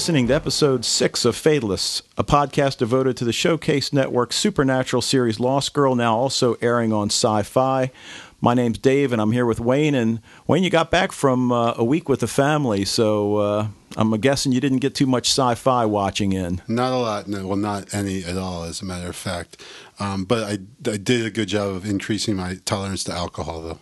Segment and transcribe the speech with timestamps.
[0.00, 5.38] Listening to episode six of Fatalists, a podcast devoted to the Showcase Network supernatural series
[5.38, 7.90] Lost Girl, now also airing on Syfy.
[8.40, 9.94] My name's Dave, and I'm here with Wayne.
[9.94, 14.10] And Wayne, you got back from uh, a week with the family, so uh, I'm
[14.12, 16.62] guessing you didn't get too much sci fi watching in.
[16.66, 19.62] Not a lot, no, well, not any at all, as a matter of fact.
[19.98, 23.78] Um, but I, I did a good job of increasing my tolerance to alcohol, though.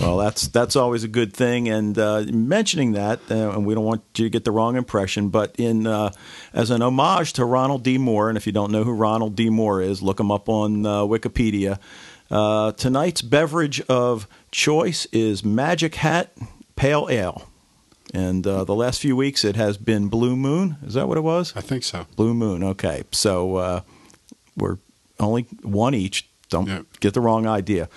[0.00, 1.68] Well, that's that's always a good thing.
[1.68, 5.28] And uh, mentioning that, uh, and we don't want you to get the wrong impression,
[5.28, 6.12] but in uh,
[6.54, 7.98] as an homage to Ronald D.
[7.98, 9.50] Moore, and if you don't know who Ronald D.
[9.50, 11.78] Moore is, look him up on uh, Wikipedia.
[12.30, 16.32] Uh, tonight's beverage of choice is Magic Hat
[16.74, 17.48] Pale Ale.
[18.14, 20.76] And uh, the last few weeks it has been Blue Moon.
[20.86, 21.52] Is that what it was?
[21.54, 22.06] I think so.
[22.16, 22.62] Blue Moon.
[22.62, 23.04] Okay.
[23.10, 23.82] So
[24.56, 24.78] we're
[25.20, 26.28] only one each.
[26.48, 26.86] Don't Yep.
[27.00, 27.88] get the wrong idea.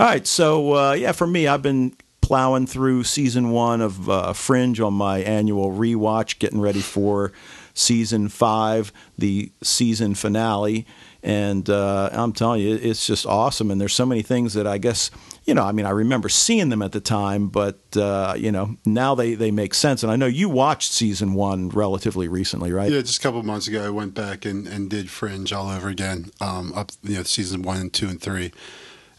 [0.00, 4.32] All right, so uh, yeah, for me, I've been plowing through season one of uh,
[4.32, 7.32] Fringe on my annual rewatch, getting ready for
[7.74, 10.86] season five, the season finale.
[11.22, 13.70] And uh, I'm telling you, it's just awesome.
[13.70, 15.10] And there's so many things that I guess,
[15.44, 18.76] you know, I mean, I remember seeing them at the time, but, uh, you know,
[18.86, 20.02] now they, they make sense.
[20.02, 22.90] And I know you watched season one relatively recently, right?
[22.90, 25.90] Yeah, just a couple months ago, I went back and, and did Fringe all over
[25.90, 28.50] again, um, up you know season one and two and three,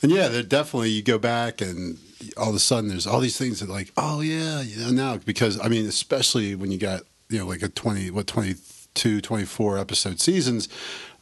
[0.01, 1.97] and yeah, they're definitely you go back and
[2.37, 5.17] all of a sudden there's all these things that like oh yeah, you know now
[5.17, 9.77] because I mean especially when you got you know like a twenty what 22, 24
[9.77, 10.69] episode seasons,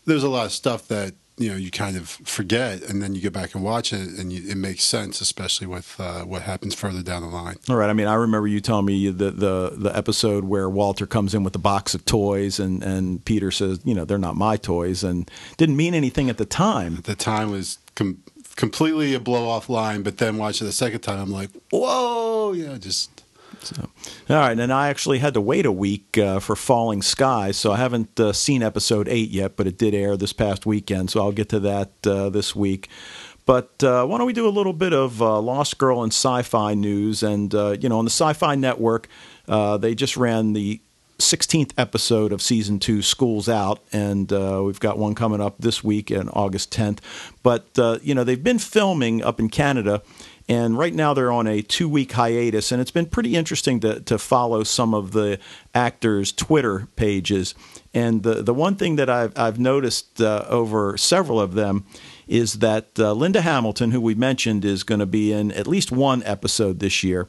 [0.06, 3.22] there's a lot of stuff that you know you kind of forget and then you
[3.22, 6.75] go back and watch it and you, it makes sense especially with uh, what happens
[6.75, 7.56] further down the line.
[7.69, 7.89] All right.
[7.89, 11.44] I mean, I remember you telling me the, the the episode where Walter comes in
[11.44, 15.03] with a box of toys, and and Peter says, you know, they're not my toys,
[15.03, 16.97] and didn't mean anything at the time.
[16.97, 18.22] At the time was com-
[18.59, 22.77] completely a blow off line, but then watching the second time, I'm like, whoa, know,
[22.77, 23.23] just
[23.61, 23.89] So,
[24.29, 27.71] all right, and I actually had to wait a week uh, for Falling Skies, so
[27.71, 31.21] I haven't uh, seen episode eight yet, but it did air this past weekend, so
[31.21, 32.89] I'll get to that uh, this week.
[33.45, 36.73] But uh, why don't we do a little bit of uh, Lost Girl and sci-fi
[36.73, 37.23] news?
[37.23, 39.07] And uh, you know, on the Syfy Network,
[39.47, 40.81] uh, they just ran the
[41.19, 45.84] 16th episode of season two, School's Out, and uh, we've got one coming up this
[45.84, 47.00] week on August 10th.
[47.44, 50.02] But uh, you know, they've been filming up in Canada.
[50.47, 54.00] And right now they're on a two week hiatus, and it's been pretty interesting to,
[54.00, 55.38] to follow some of the
[55.75, 57.53] actors' Twitter pages.
[57.94, 61.86] And the, the one thing that I've, I've noticed uh, over several of them
[62.28, 65.91] is that uh, Linda Hamilton, who we mentioned is going to be in at least
[65.91, 67.28] one episode this year,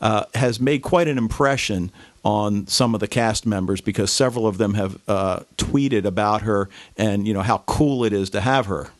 [0.00, 1.92] uh, has made quite an impression
[2.24, 6.68] on some of the cast members because several of them have uh, tweeted about her
[6.96, 8.90] and you know how cool it is to have her.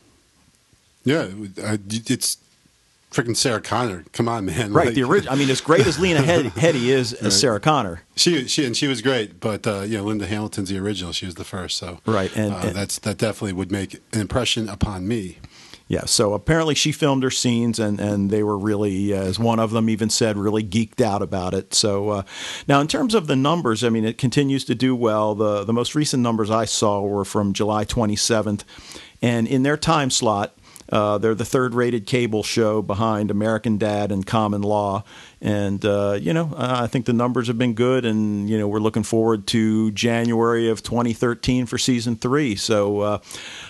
[1.03, 1.27] yeah,
[1.63, 2.37] uh, it's
[3.11, 4.05] freaking Sarah Connor.
[4.13, 4.71] Come on, man.
[4.73, 5.33] Right, Like, the original.
[5.33, 8.01] I mean, as great as Lena Head- Headey is as Sarah Connor.
[8.15, 11.11] She she and she was great, but uh, you know Linda Hamilton's the original.
[11.11, 14.21] She was the first, so Right, and- uh, and- that's that definitely would make an
[14.21, 15.37] impression upon me.
[15.91, 19.59] Yeah, so apparently she filmed her scenes, and, and they were really, uh, as one
[19.59, 21.73] of them even said, really geeked out about it.
[21.73, 22.23] So uh,
[22.65, 25.35] now, in terms of the numbers, I mean, it continues to do well.
[25.35, 28.63] The the most recent numbers I saw were from July 27th,
[29.21, 30.55] and in their time slot,
[30.93, 35.03] uh, they're the third-rated cable show behind American Dad and Common Law,
[35.41, 38.79] and uh, you know, I think the numbers have been good, and you know, we're
[38.79, 42.55] looking forward to January of 2013 for season three.
[42.55, 43.19] So, uh,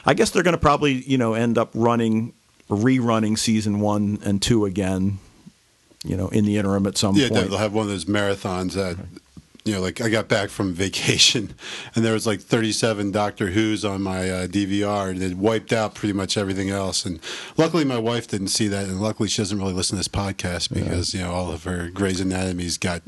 [0.05, 2.33] I guess they're going to probably you know end up running
[2.69, 5.19] rerunning season one and two again.
[6.03, 7.49] You know, in the interim at some Yeah, point.
[7.49, 8.97] they'll have one of those marathons that
[9.65, 11.53] you know, like I got back from vacation
[11.95, 15.95] and there was like 37 Doctor Who's on my uh, DVR and it wiped out
[15.95, 17.05] pretty much everything else.
[17.05, 17.19] And
[17.57, 20.73] luckily, my wife didn't see that, and luckily, she doesn't really listen to this podcast
[20.73, 23.01] because you know all of her Grey's Anatomies got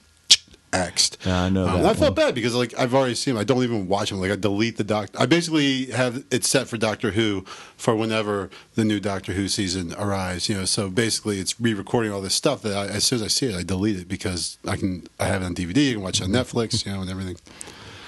[0.73, 1.17] axed.
[1.25, 3.41] Yeah, I know Um, I felt bad because like I've already seen them.
[3.41, 4.19] I don't even watch them.
[4.19, 5.09] Like I delete the doc.
[5.17, 7.45] I basically have it set for Doctor Who
[7.77, 10.49] for whenever the new Doctor Who season arrives.
[10.49, 13.27] You know, so basically it's re-recording all this stuff that I, as soon as I
[13.27, 15.07] see it, I delete it because I can.
[15.19, 15.91] I have it on DVD.
[15.91, 16.85] I can watch it on Netflix.
[16.85, 17.37] You know, and everything.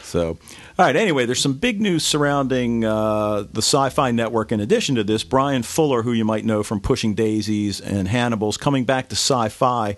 [0.03, 0.95] So, all right.
[0.95, 4.51] Anyway, there's some big news surrounding uh, the Syfy Network.
[4.51, 8.55] In addition to this, Bryan Fuller, who you might know from Pushing Daisies and Hannibal's,
[8.55, 9.97] coming back to Sci-Fi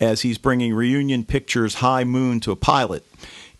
[0.00, 3.04] as he's bringing Reunion Pictures' High Moon to a pilot.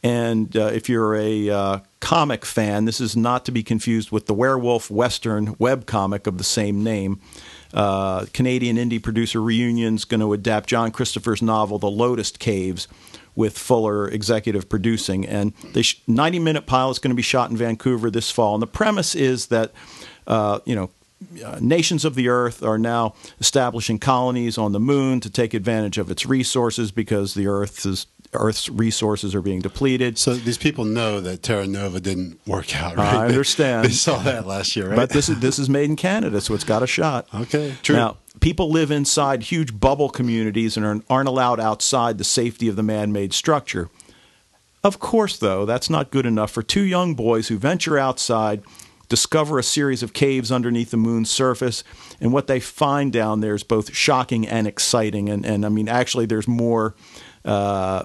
[0.02, 4.26] And uh, if you're a uh, comic fan, this is not to be confused with
[4.26, 7.20] the werewolf western web comic of the same name.
[7.74, 12.86] Uh, Canadian indie producer Reunion's going to adapt John Christopher's novel The Lotus Caves
[13.34, 15.26] with Fuller executive producing.
[15.26, 18.54] And the 90 minute pilot is going to be shot in Vancouver this fall.
[18.54, 19.72] And the premise is that,
[20.26, 20.90] uh, you know,
[21.44, 25.98] uh, nations of the earth are now establishing colonies on the moon to take advantage
[25.98, 30.18] of its resources because the earth is Earth's resources are being depleted.
[30.18, 33.14] So these people know that Terra Nova didn't work out, right?
[33.14, 33.84] I understand.
[33.84, 34.96] They, they saw that last year, right?
[34.96, 37.26] But this is this is made in Canada, so it's got a shot.
[37.32, 37.96] Okay, true.
[37.96, 42.76] Now, people live inside huge bubble communities and are, aren't allowed outside the safety of
[42.76, 43.88] the man-made structure.
[44.84, 48.62] Of course, though, that's not good enough for two young boys who venture outside,
[49.08, 51.84] discover a series of caves underneath the moon's surface,
[52.20, 55.28] and what they find down there is both shocking and exciting.
[55.28, 56.94] And, and I mean, actually, there's more
[57.44, 58.04] uh,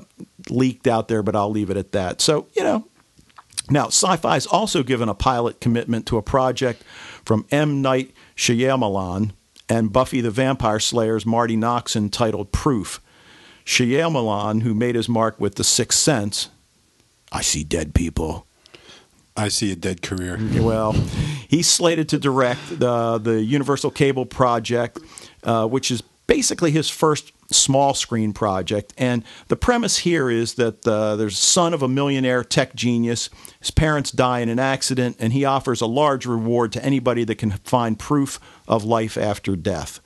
[0.50, 2.21] leaked out there, but I'll leave it at that.
[2.21, 2.88] So, you know,
[3.69, 6.83] now Syfy has also given a pilot commitment to a project
[7.25, 7.81] from M.
[7.81, 9.31] Night Shyamalan
[9.69, 13.01] and Buffy the Vampire Slayer's Marti Noxon entitled Proof.
[13.65, 16.50] Shyamalan, who made his mark with The Sixth Sense,
[17.31, 18.45] I see dead people.
[19.35, 20.38] I see a dead career.
[20.59, 20.94] Well,
[21.47, 25.00] he's slated to direct the the Universal Cable project,
[25.44, 28.94] uh, which is basically his first small screen project.
[28.97, 33.30] And the premise here is that uh, there's a son of a millionaire tech genius.
[33.59, 37.36] His parents die in an accident, and he offers a large reward to anybody that
[37.36, 40.00] can find proof of life after death.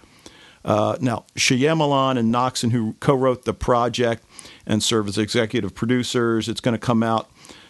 [0.66, 4.24] Uh, now, Shyamalan and Noxon, who co-wrote the project
[4.66, 7.30] and serve as executive producers, it's going to come out,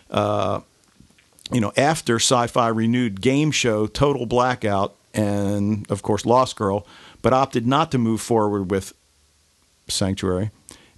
[0.09, 0.61] uh,
[1.51, 6.85] you know, after Syfy renewed game show Total Blackout and, of course, Lost Girl,
[7.21, 8.93] but opted not to move forward with
[9.87, 10.51] Sanctuary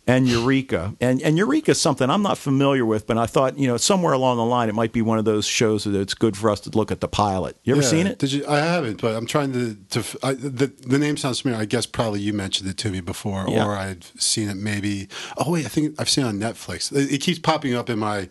[0.07, 0.96] and Eureka.
[1.00, 4.13] And and Eureka is something I'm not familiar with, but I thought, you know, somewhere
[4.13, 6.60] along the line it might be one of those shows that it's good for us
[6.62, 7.56] to look at the pilot.
[7.63, 7.88] You ever Yeah.
[7.88, 8.18] seen it?
[8.18, 8.44] Did you?
[8.48, 9.78] I haven't, but I'm trying to.
[10.02, 11.62] to I, the the name sounds familiar.
[11.62, 13.63] I guess probably you mentioned it to me before, Yeah.
[13.66, 15.07] or I've seen it maybe.
[15.38, 16.92] Oh wait, I think I've seen it on Netflix.
[16.92, 18.30] It, it keeps popping up in my,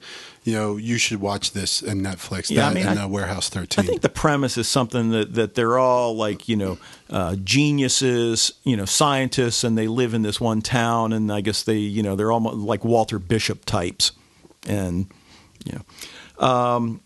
[0.48, 2.48] you know, you should watch this in Netflix.
[2.50, 3.84] Yeah, I that mean, and I- uh, Warehouse I 13.
[3.84, 6.78] think the premise is something that, that they're all like, you know,
[7.10, 11.64] uh, geniuses, you know, scientists, and they live in this one town, and I guess
[11.64, 14.12] they, you know, they're almost like Walter Bishop types,
[14.66, 15.06] and
[15.66, 16.46] you know.
[16.46, 17.00] Um,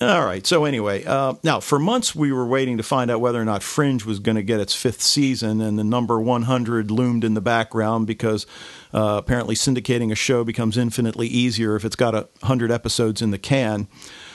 [0.00, 0.46] all right.
[0.46, 3.62] So anyway, uh, now for months we were waiting to find out whether or not
[3.64, 7.40] Fringe was going to get its fifth season, and the number 100 loomed in the
[7.40, 8.46] background because
[8.92, 13.30] uh, apparently syndicating a show becomes infinitely easier if it's got a hundred episodes in
[13.30, 13.88] the can.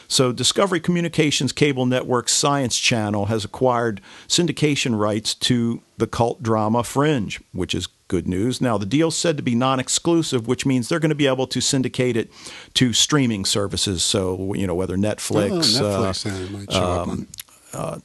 [0.08, 6.84] So Discovery Communications Cable Network Science Channel has acquired syndication rights to the cult drama
[6.84, 8.62] Fringe, which is good news.
[8.62, 11.60] Now the deal's said to be non-exclusive, which means they're going to be able to
[11.60, 12.30] syndicate it
[12.76, 14.04] to streaming services.
[14.04, 18.04] So you know whether Oh, Netflix, uh, Netflix yeah, it might show up on.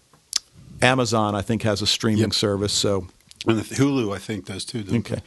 [0.82, 2.32] Amazon, I think has a streaming Yep.
[2.34, 2.72] service.
[2.72, 3.06] So
[3.46, 4.82] And the Hulu, I think, does too.
[4.82, 5.22] doesn't Okay.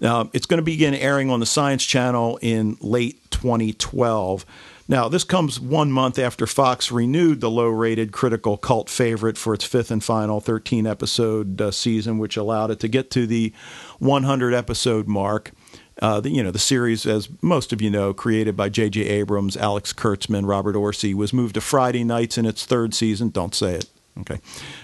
[0.00, 4.46] Now, it's going to begin airing on the Science Channel in late 2012.
[4.90, 9.52] Now, this comes one month after Fox renewed the low rated critical cult favorite for
[9.52, 13.52] its fifth and final 13 episode uh, season, which allowed it to get to the
[13.98, 15.52] 100 episode mark.
[16.00, 19.02] Uh, the, you know, the series, as most of you know, created by J.J.
[19.02, 23.28] Abrams, Alex Kurtzman, Robert Orci, was moved to Friday nights in its third season.
[23.28, 23.90] Don't say it.
[24.20, 24.40] Okay.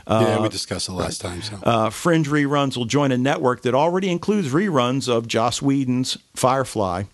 [0.07, 1.43] yeah, we discussed it last time.
[1.43, 6.19] So Uh, Fringe reruns will join a network that already includes reruns of Joss Whedon's
[6.35, 7.05] Firefly.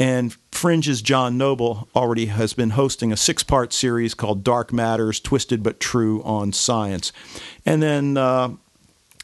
[0.00, 5.18] And Fringe's John Noble already has been hosting a six part series called Dark Matters
[5.18, 7.12] Twisted But True on Science.
[7.66, 8.16] And then.
[8.16, 8.50] Uh,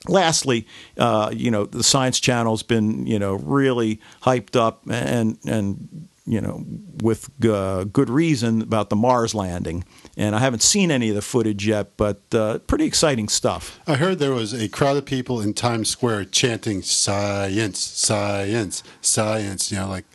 [0.06, 0.66] Lastly,
[0.98, 6.40] uh, you know the Science Channel's been you know really hyped up and and you
[6.40, 6.64] know
[7.02, 9.84] with uh, good reason about the Mars landing,
[10.16, 13.78] and I haven't seen any of the footage yet, but uh, pretty exciting stuff.
[13.86, 19.70] I heard there was a crowd of people in Times Square chanting "science, science, science."
[19.70, 20.06] You know, like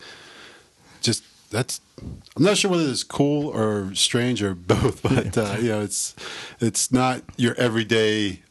[1.02, 1.82] just that's.
[2.38, 6.16] I'm not sure whether it's cool or strange or both, but uh, you know, it's
[6.60, 8.42] it's not your everyday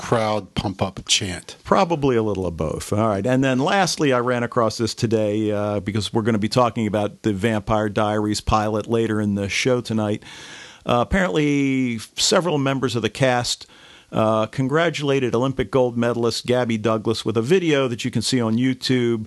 [0.00, 1.56] crowd pump up chant.
[1.62, 2.92] Probably a little of both.
[2.92, 3.26] All right.
[3.26, 6.86] And then lastly, I ran across this today uh, because we're going to be talking
[6.86, 10.22] about the Vampire Diaries pilot later in the show tonight.
[10.86, 13.66] Uh, apparently, several members of the cast
[14.10, 18.56] uh, congratulated Olympic gold medalist Gabby Douglas with a video that you can see on
[18.56, 19.26] YouTube.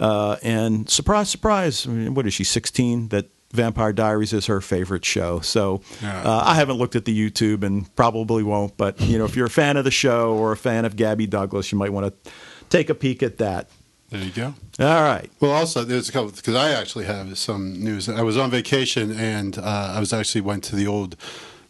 [0.00, 3.08] Uh, and surprise, surprise, what is she, 16?
[3.08, 5.40] That Vampire Diaries is her favorite show.
[5.40, 8.76] So uh, I haven't looked at the YouTube and probably won't.
[8.76, 11.26] But you know, if you're a fan of the show or a fan of Gabby
[11.26, 12.32] Douglas, you might want to
[12.70, 13.68] take a peek at that.
[14.10, 14.54] There you go.
[14.78, 15.30] All right.
[15.40, 18.08] Well, also there's a couple because I actually have some news.
[18.08, 21.16] I was on vacation and uh, I was actually went to the old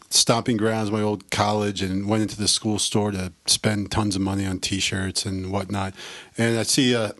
[0.09, 4.21] stomping grounds, my old college, and went into the school store to spend tons of
[4.21, 5.93] money on T-shirts and whatnot.
[6.37, 7.13] And I see uh,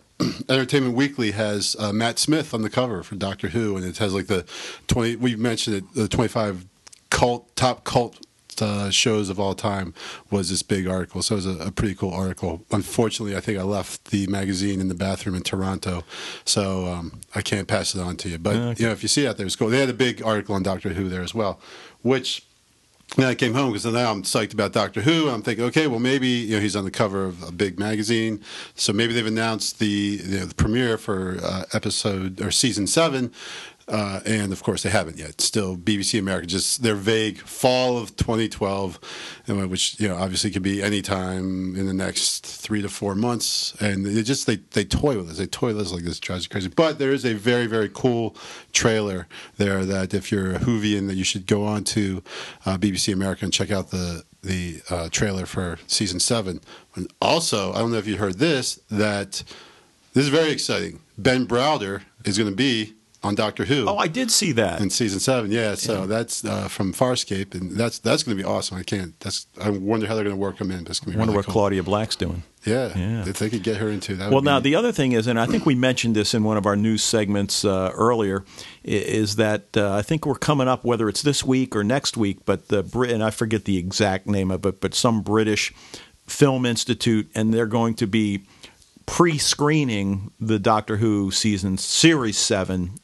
[0.48, 4.14] Entertainment Weekly has uh, Matt Smith on the cover for Doctor Who, and it has
[4.14, 4.44] like the
[4.86, 5.16] twenty.
[5.16, 6.66] We mentioned it, the twenty-five
[7.10, 8.24] cult top cult
[8.62, 9.94] uh, shows of all time
[10.30, 11.22] was this big article.
[11.22, 12.64] So it was a, a, pretty cool article.
[12.70, 16.04] Unfortunately, I think I left the magazine in the bathroom in Toronto,
[16.44, 18.38] so um, I can't pass it on to you.
[18.38, 18.82] But okay.
[18.82, 19.68] you know, if you see it out there, it's cool.
[19.68, 21.60] They had a big article on Doctor Who there as well,
[22.02, 22.46] which
[23.16, 25.28] then I came home because now I'm psyched about Doctor Who.
[25.28, 28.40] I'm thinking, okay, well maybe you know he's on the cover of a big magazine,
[28.74, 33.32] so maybe they've announced the you know, the premiere for uh, episode or season seven.
[33.86, 35.40] Uh, and of course, they haven't yet.
[35.40, 37.38] Still, BBC America just they're vague.
[37.38, 38.98] Fall of 2012,
[39.68, 43.74] which you know obviously could be any time in the next three to four months.
[43.80, 45.38] And they just they they toy with us.
[45.38, 46.68] They toy with us like this drives you crazy.
[46.68, 48.36] But there is a very very cool
[48.72, 49.26] trailer
[49.58, 52.22] there that if you're a Whovian, that you should go on to
[52.64, 56.60] uh, BBC America and check out the the uh, trailer for season seven.
[56.94, 59.42] And also, I don't know if you heard this that
[60.14, 61.00] this is very exciting.
[61.18, 63.88] Ben Browder is going to be on Doctor Who.
[63.88, 65.50] Oh, I did see that in season seven.
[65.50, 66.06] Yeah, so yeah.
[66.06, 68.78] that's uh, from Farscape, and that's that's going to be awesome.
[68.78, 69.18] I can't.
[69.20, 70.84] That's I wonder how they're going to work them in.
[70.84, 71.16] That's going to be.
[71.16, 71.52] I wonder really what cool.
[71.52, 72.42] Claudia Black's doing.
[72.64, 73.28] Yeah, yeah.
[73.28, 74.30] If they could get her into that.
[74.30, 76.64] Well, now the other thing is, and I think we mentioned this in one of
[76.64, 78.44] our news segments uh, earlier,
[78.82, 82.44] is that uh, I think we're coming up, whether it's this week or next week,
[82.46, 85.74] but the Brit and I forget the exact name of it, but some British
[86.26, 88.44] film institute, and they're going to be
[89.06, 92.94] pre-screening the Doctor Who season series seven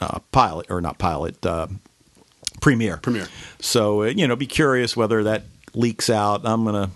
[0.00, 1.68] uh, pilot or not pilot uh,
[2.60, 2.98] premiere.
[2.98, 3.28] Premiere.
[3.60, 6.42] So uh, you know, be curious whether that leaks out.
[6.44, 6.90] I'm gonna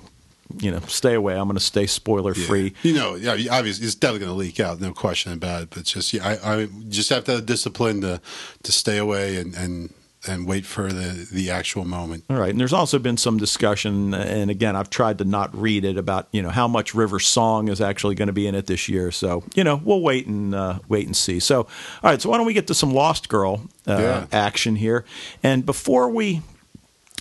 [0.61, 1.35] you know stay away.
[1.37, 2.75] I'm going to stay spoiler free.
[2.83, 2.91] Yeah.
[2.91, 5.71] You know, yeah, obviously it's definitely going to leak out, no question about it.
[5.71, 8.21] But just yeah, I, I just have to have discipline to
[8.63, 9.93] to stay away and and
[10.27, 12.25] and wait for the the actual moment.
[12.31, 15.85] All right, and there's also been some discussion, and again, I've tried to not read
[15.85, 18.67] it about you know how much River Song is actually going to be in it
[18.67, 19.11] this year.
[19.11, 21.41] So you know we'll wait and uh, wait and see.
[21.41, 21.69] So all
[22.03, 24.27] right, so why don't we get to some Lost Girl uh, yeah.
[24.33, 25.05] action here?
[25.43, 26.43] And before we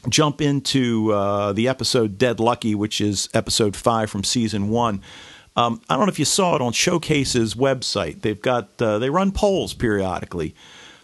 [0.10, 5.02] jump into uh, the episode Dead Lucky, which is episode five from season one.
[5.56, 8.22] Um, I don't know if you saw it on Showcase's website.
[8.22, 10.56] They've got uh, they run polls periodically.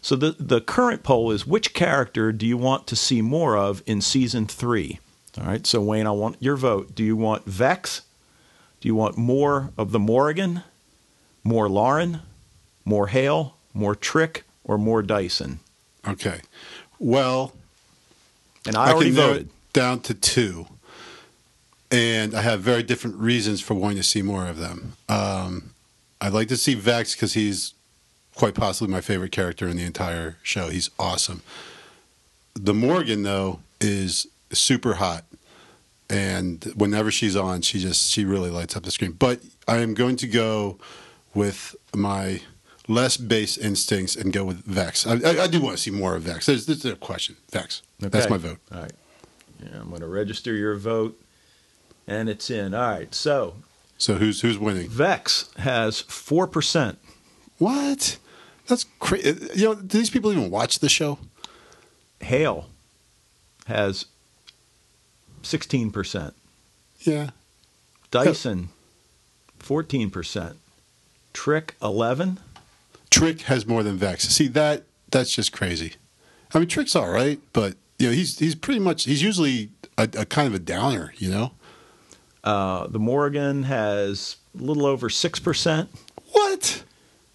[0.01, 3.83] So the the current poll is which character do you want to see more of
[3.85, 4.99] in season three?
[5.39, 5.65] All right.
[5.65, 6.95] So Wayne, I want your vote.
[6.95, 8.01] Do you want Vex?
[8.81, 10.63] Do you want more of the Morrigan?
[11.43, 12.21] More Lauren?
[12.85, 13.55] More Hale?
[13.73, 14.43] More Trick?
[14.63, 15.59] Or more Dyson?
[16.07, 16.41] Okay.
[16.99, 17.53] Well,
[18.65, 20.67] and I, I already voted down to two,
[21.91, 24.93] and I have very different reasons for wanting to see more of them.
[25.07, 25.71] Um,
[26.21, 27.73] I'd like to see Vex because he's
[28.39, 30.69] quite possibly my favorite character in the entire show.
[30.69, 31.41] He's awesome.
[32.53, 35.25] The Morrigan though is super hot,
[36.09, 39.11] and whenever she's on, she just she really lights up the screen.
[39.11, 40.79] But I am going to go
[41.33, 42.41] with my
[42.87, 45.05] less base instincts and go with Vex.
[45.05, 46.45] I, I, I do want to see more of Vex.
[46.45, 47.35] There's, there's a question.
[47.51, 47.81] Vex.
[48.01, 48.09] Okay.
[48.09, 48.57] That's my vote.
[48.71, 48.93] All right.
[49.61, 51.21] Yeah, I'm going to register your vote,
[52.07, 52.73] and it's in.
[52.73, 53.13] All right.
[53.13, 53.55] So.
[53.97, 54.87] So who's who's winning?
[54.87, 56.99] Vex has four percent.
[57.57, 58.17] What?
[58.69, 59.49] That's crazy.
[59.55, 61.17] You know, do these people even watch the show?
[62.21, 62.67] Hale
[63.65, 64.05] has
[65.41, 66.35] sixteen percent.
[67.01, 67.31] Yeah.
[68.11, 68.69] Dyson,
[69.57, 70.57] fourteen percent.
[71.33, 72.39] Trick eleven.
[73.09, 74.27] Trick has more than Vex.
[74.29, 75.93] See that that's just crazy.
[76.53, 80.03] I mean, Trick's all right, but you know, he's he's pretty much he's usually a,
[80.03, 81.51] a kind of a downer, you know.
[82.43, 85.89] Uh, the Morrigan has a little over six percent.
[86.31, 86.83] What?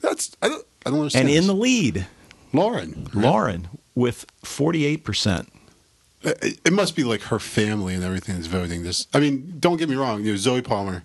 [0.00, 1.28] That's I don't I don't understand.
[1.28, 1.42] And this.
[1.42, 2.06] in the lead,
[2.52, 3.08] Lauren.
[3.14, 5.52] Lauren with forty eight percent.
[6.24, 9.06] Uh, it must be like her family and everything is voting this.
[9.12, 10.24] I mean, don't get me wrong.
[10.24, 11.04] You know, Zoie Palmer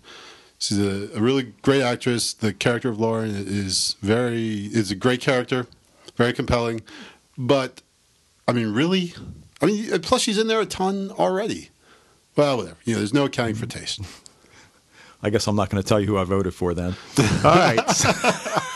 [0.59, 2.33] She's a, a, really great actress.
[2.33, 5.67] The character of Lauren is very is a great character,
[6.17, 6.81] very compelling.
[7.37, 7.81] But
[8.45, 9.13] I mean, really,
[9.61, 11.69] I mean, plus she's in there a ton already.
[12.35, 12.77] Well, whatever.
[12.83, 14.01] You know, there's no accounting for taste.
[15.23, 16.95] I guess I'm not going to tell you who I voted for then.
[17.43, 17.79] All right.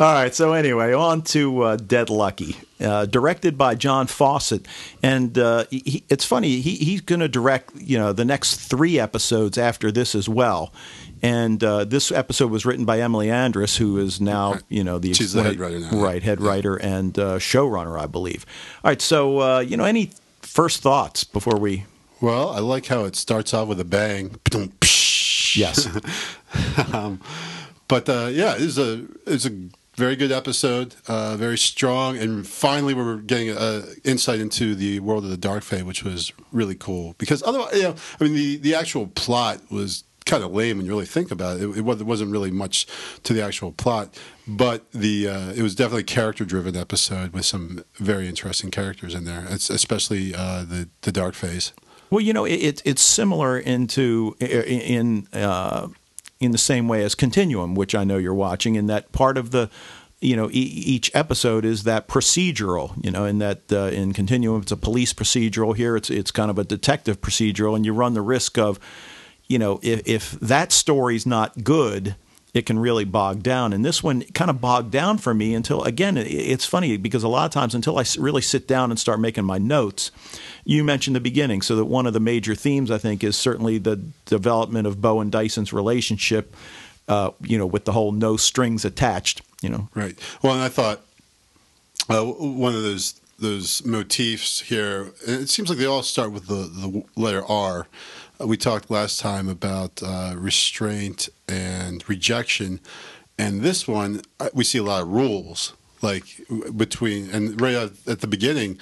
[0.00, 0.34] All right.
[0.34, 4.66] So anyway, on to uh, Dead Lucky, uh, directed by John Fawcett,
[5.02, 6.62] and uh, he, it's funny.
[6.62, 10.72] He, he's going to direct you know the next three episodes after this as well.
[11.20, 15.12] And uh, this episode was written by Emily Andras, who is now you know the
[15.12, 16.22] she's the head writer now, right?
[16.22, 18.46] Head writer and uh, showrunner, I believe.
[18.82, 19.02] All right.
[19.02, 21.84] So uh, you know, any first thoughts before we?
[22.22, 24.40] Well, I like how it starts off with a bang.
[25.54, 25.86] Yes.
[26.94, 27.20] um,
[27.86, 29.68] but uh, yeah, it's a it's a
[30.00, 33.48] very good episode, uh, very strong, and finally we are getting
[34.02, 37.14] insight into the world of the Dark Fae, which was really cool.
[37.18, 40.86] Because otherwise, you know, I mean, the the actual plot was kind of lame when
[40.86, 41.64] you really think about it.
[41.64, 42.86] It, it wasn't really much
[43.24, 47.84] to the actual plot, but the uh, it was definitely character driven episode with some
[47.96, 51.74] very interesting characters in there, it's especially uh, the the dark phase.
[52.08, 55.88] Well, you know, it, it's similar into in uh,
[56.40, 59.50] in the same way as Continuum, which I know you're watching, in that part of
[59.50, 59.70] the
[60.20, 64.60] you know e- each episode is that procedural you know in that uh, in continuum
[64.62, 65.74] it's a police procedural.
[65.74, 68.78] Here it's it's kind of a detective procedural and you run the risk of
[69.46, 72.16] you know if if that story's not good
[72.52, 75.82] it can really bog down and this one kind of bogged down for me until
[75.84, 79.20] again it's funny because a lot of times until I really sit down and start
[79.20, 80.10] making my notes
[80.64, 83.78] you mentioned the beginning so that one of the major themes I think is certainly
[83.78, 86.54] the development of Bo and Dyson's relationship
[87.08, 90.18] uh, you know with the whole no strings attached you know Right.
[90.42, 91.00] Well, and I thought
[92.08, 95.12] uh, one of those those motifs here.
[95.26, 97.86] It seems like they all start with the the letter R.
[98.40, 102.80] Uh, we talked last time about uh, restraint and rejection,
[103.38, 106.24] and this one uh, we see a lot of rules like
[106.76, 108.78] between and right at, the beginning.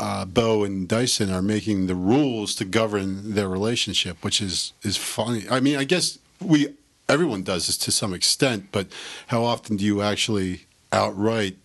[0.00, 4.96] Uh, Bo and Dyson are making the rules to govern their relationship, which is is
[4.96, 5.44] funny.
[5.50, 6.74] I mean, I guess we
[7.08, 8.88] everyone does this to some extent, but
[9.28, 11.56] how often do you actually outright,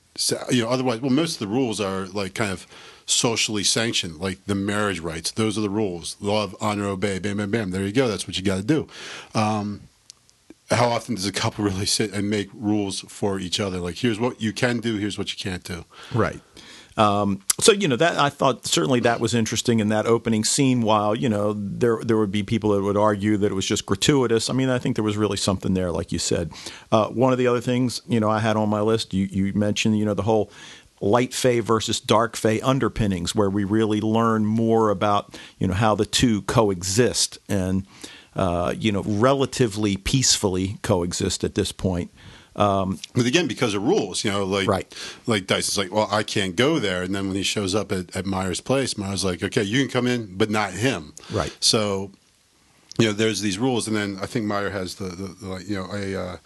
[0.52, 0.70] you know?
[0.70, 2.68] Otherwise, well, most of the rules are like kind of
[3.10, 5.32] socially sanctioned, like the marriage rights.
[5.32, 7.20] Those are the rules: love, honor, obey.
[7.20, 7.72] Bam, bam, bam.
[7.72, 8.08] There you go.
[8.08, 8.88] That's what you got to do.
[9.34, 9.82] Um,
[10.70, 13.80] how often does a couple really sit and make rules for each other?
[13.80, 14.98] Like, here's what you can do.
[14.98, 15.86] Here's what you can't do.
[16.14, 16.42] Right.
[17.00, 20.82] Um, so you know that I thought certainly that was interesting in that opening scene.
[20.82, 23.86] While you know there there would be people that would argue that it was just
[23.86, 24.50] gratuitous.
[24.50, 26.52] I mean, I think there was really something there, like you said.
[26.92, 29.54] Uh, one of the other things you know I had on my list, you you
[29.54, 30.52] mentioned you know the whole
[31.02, 35.96] light fae versus dark fae underpinnings, where we really learn more about you know how
[35.96, 37.86] the two coexist and
[38.36, 42.12] uh, you know relatively peacefully coexist at this point.
[42.56, 44.94] But again, because of rules, you know, like Right.
[45.28, 47.04] like Dyson's like, well, I can't go there.
[47.04, 49.90] And then when he shows up at, at Meyer's place, Meyer's like, okay, you can
[49.90, 51.14] come in, but not him.
[51.32, 51.56] Right.
[51.62, 52.12] So,
[52.98, 55.70] you know, there's these rules, and then I think Meyer has the, the, the like,
[55.70, 56.38] you know, a uh,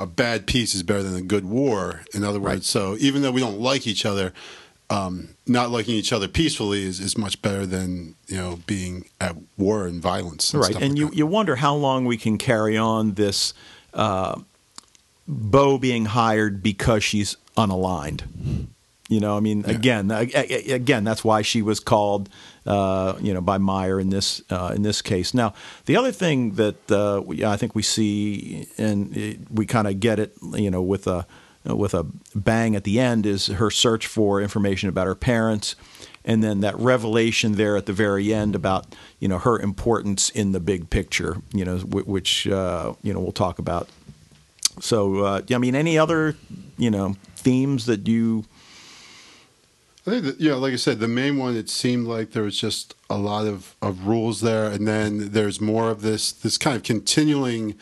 [0.00, 2.00] a bad peace is better than a good war.
[2.14, 2.64] In other words, Right.
[2.64, 4.32] so even though we don't like each other,
[4.88, 9.36] um, not liking each other peacefully is, is much better than you know being at
[9.56, 10.52] war and violence.
[10.52, 11.16] And right and like you, that.
[11.16, 13.54] you wonder how long we can carry on this
[13.94, 14.40] uh,
[15.28, 18.22] Bo being hired because she's unaligned.
[19.08, 19.70] You know, I mean, Yeah.
[19.74, 22.28] again, again, that's why she was called,
[22.66, 25.34] uh, you know, by Meyer in this uh, in this case.
[25.34, 25.54] Now,
[25.86, 30.00] the other thing that uh, we, I think we see, and it, we kind of
[30.00, 31.26] get it, you know, with a
[31.64, 35.76] with a bang at the end, is her search for information about her parents,
[36.24, 40.52] and then that revelation there at the very end about you know her importance in
[40.52, 41.38] the big picture.
[41.52, 43.88] You know, wh- which uh, you know we'll talk about
[44.80, 46.36] so, uh, I mean, any other,
[46.78, 48.44] you know, themes that you?
[50.06, 52.58] I think that, yeah, like I said, the main one, it seemed like there was
[52.58, 56.74] just a lot of, of rules there, and then there's more of this this kind
[56.74, 57.74] of continuing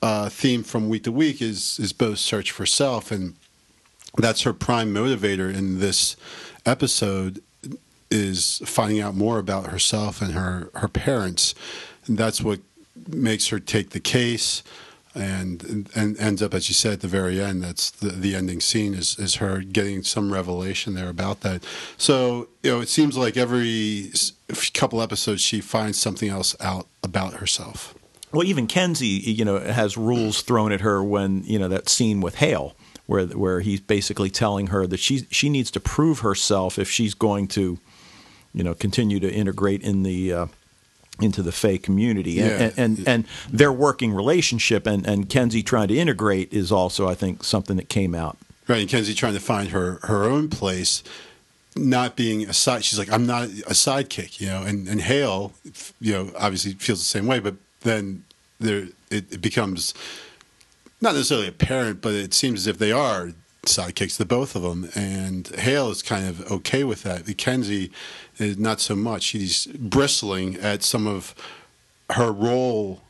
[0.00, 3.34] uh, theme from week to week is is Bo's search for self, and
[4.16, 6.16] that's her prime motivator in this
[6.64, 7.42] episode
[8.10, 11.54] is finding out more about herself and her her parents,
[12.06, 12.60] and that's what
[13.06, 14.62] makes her take the case.
[15.14, 17.62] And and ends up, as you said, at the very end.
[17.62, 21.62] That's the the ending scene is is her getting some revelation there about that.
[21.96, 24.10] So you know, it seems like every
[24.72, 27.94] couple episodes she finds something else out about herself.
[28.34, 32.20] Well, even Kenzie, you know, has rules thrown at her when you know that scene
[32.20, 32.74] with Hale,
[33.06, 37.14] where where he's basically telling her that she she needs to prove herself if she's
[37.14, 37.78] going to,
[38.52, 40.32] you know, continue to integrate in the.
[40.32, 40.46] Uh,
[41.20, 42.70] into the Fae community and, Yeah.
[42.76, 47.14] and, and and their working relationship and, and Kenzie trying to integrate is also I
[47.14, 51.02] think something that came out Right, and Kenzie trying to find her her own place,
[51.76, 52.82] not being a side.
[52.82, 54.62] She's like, I'm not a sidekick, you know.
[54.62, 55.52] And and Hale,
[56.00, 57.40] you know, obviously feels the same way.
[57.40, 58.24] But then
[58.58, 59.92] there, it, it becomes
[61.02, 63.32] not necessarily apparent, but it seems as if they are
[63.66, 64.88] sidekicks, the both of them.
[64.94, 67.36] And Hale is kind of okay with that.
[67.36, 67.90] Kenzie
[68.38, 69.22] is not so much.
[69.22, 71.34] She's bristling at some of
[72.10, 73.00] her role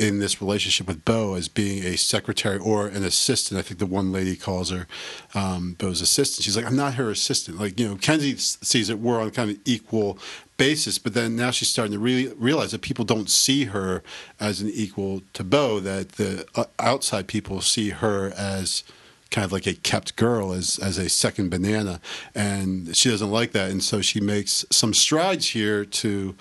[0.00, 3.58] in this relationship with Bo as being a secretary or an assistant.
[3.58, 4.86] I think the one lady calls her
[5.34, 6.42] um, Bo's assistant.
[6.42, 7.60] She's like, I'm not her assistant.
[7.60, 10.18] Like, you know, Kenzie sees it, we're on kind of equal
[10.56, 14.02] basis, but then now she's starting to really realize that people don't see her
[14.40, 18.82] as an equal to Bo, that the uh, outside people see her as
[19.30, 22.00] kind of like a kept girl as as a second banana
[22.34, 26.34] and she doesn't like that and so she makes some strides here to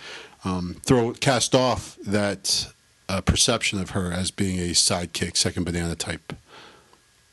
[0.44, 2.72] um, throw cast off that
[3.08, 6.34] uh, perception of her as being a sidekick, second banana type.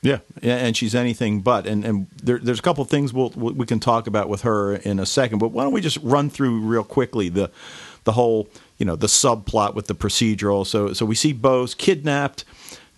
[0.02, 1.66] Yeah, yeah, and she's anything but.
[1.66, 4.76] And and there, there's a couple of things we'll, we can talk about with her
[4.76, 5.38] in a second.
[5.38, 7.50] But why don't we just run through real quickly the
[8.04, 10.66] the whole you know the subplot with the procedural.
[10.66, 12.44] So so we see Bo's kidnapped.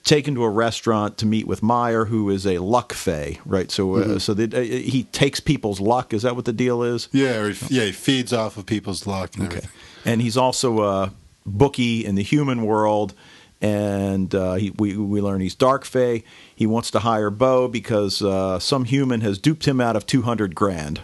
[0.09, 3.71] Taken to a restaurant to meet with Meyer, who is a luck fae, right?
[3.71, 4.19] So, uh, mm-hmm.
[4.19, 6.15] so the, uh, he takes people's luck.
[6.15, 7.09] Is that what the deal is?
[7.13, 7.85] Yeah, he, yeah.
[7.85, 9.35] He feeds off of people's luck.
[9.35, 9.71] And okay, everything.
[10.07, 11.13] and he's also a
[11.45, 13.13] bookie in the human world
[13.61, 16.23] and uh, he, we, we learn he's dark fae.
[16.55, 20.23] He wants to hire Bo because uh, some human has duped him out of two
[20.23, 21.03] hundred grand.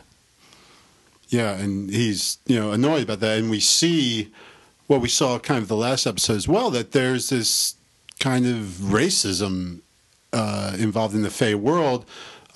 [1.28, 4.32] Yeah, and he's you know annoyed about that, and we see
[4.86, 7.74] what we saw kind of the last episode as well that there's this
[8.20, 9.80] kind of racism
[10.32, 12.04] uh, involved in the Fae world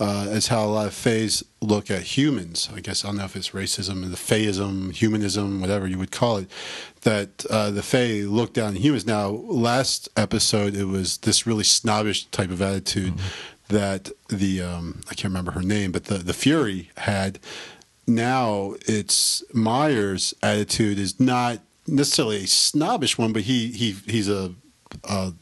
[0.01, 2.69] uh, as how a lot of Fays look at humans.
[2.75, 6.13] I guess I don't know if it's racism, and the Fayism, humanism, whatever you would
[6.13, 6.51] call it.
[7.03, 9.07] That uh, the Fae look down on humans.
[9.07, 13.75] Now, last episode, it was this really snobbish type of attitude mm-hmm.
[13.75, 17.39] that the um, I can't remember her name, but the the Fury had.
[18.07, 24.55] Now it's Meyer's attitude is not necessarily a snobbish one, but he he he's a,
[25.05, 25.35] a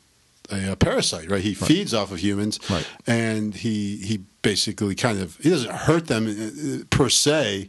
[0.50, 1.42] a, a, parasite, right?
[1.42, 1.68] He right.
[1.68, 2.88] feeds off of humans, right.
[3.06, 7.68] and he he basically kind of he doesn't hurt them uh, per se,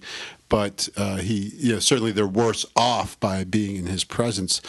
[0.50, 4.62] but uh, he you know certainly they're worse off by being in his presence.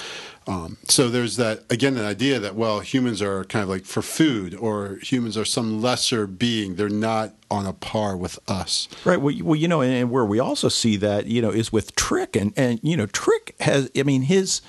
[0.49, 4.01] Um, so there's that again that idea that well humans are kind of like for
[4.01, 9.21] food or humans are some lesser being they're not on a par with us right
[9.21, 12.35] well, well you know and where we also see that you know is with trick
[12.35, 14.63] and and you know trick has i mean his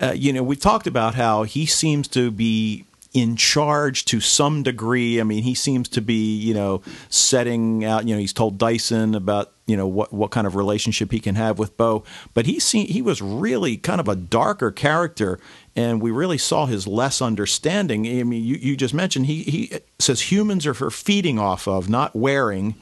[0.00, 2.84] uh, you know, we talked about how he seems to be
[3.14, 5.20] in charge to some degree.
[5.20, 8.06] I mean, he seems to be, you know, setting out.
[8.06, 11.34] You know, he's told Dyson about, you know, what what kind of relationship he can
[11.34, 12.04] have with Bo.
[12.34, 15.40] But he seen he was really kind of a darker character,
[15.74, 18.06] and we really saw his less understanding.
[18.06, 21.88] I mean, you, you just mentioned he he says humans are for feeding off of,
[21.88, 22.74] not wearing,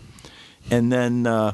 [0.70, 1.26] and then.
[1.26, 1.52] Uh,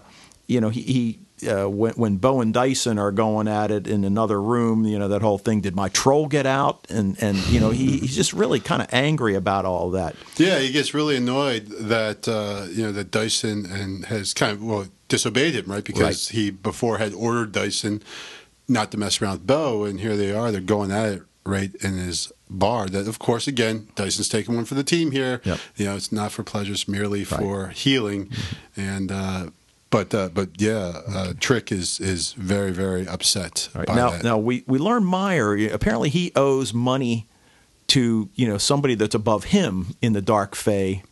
[0.48, 4.04] you know, he, he uh, when, when Bo and Dyson are going at it in
[4.04, 5.60] another room, you know that whole thing.
[5.60, 6.86] Did my troll get out?
[6.88, 10.16] And and you know he, he's just really kind of angry about all that.
[10.36, 14.62] Yeah, he gets really annoyed that uh, you know that Dyson and has kind of
[14.62, 15.84] well disobeyed him, right?
[15.84, 16.36] Because right.
[16.36, 18.02] he before had ordered Dyson
[18.68, 21.74] not to mess around with Bo, and here they are, they're going at it right
[21.76, 22.86] in his bar.
[22.86, 25.40] That of course, again, Dyson's taking one for the team here.
[25.44, 25.58] Yep.
[25.76, 27.40] You know, it's not for pleasure; it's merely right.
[27.40, 28.30] for healing,
[28.76, 29.10] and.
[29.10, 29.46] Uh,
[29.92, 33.68] but uh, but yeah, uh, Trick is is very very upset.
[33.74, 33.86] Right.
[33.86, 34.24] now that.
[34.24, 37.28] now we we learn Meyer apparently he owes money
[37.88, 41.02] to you know somebody that's above him in the Dark Fae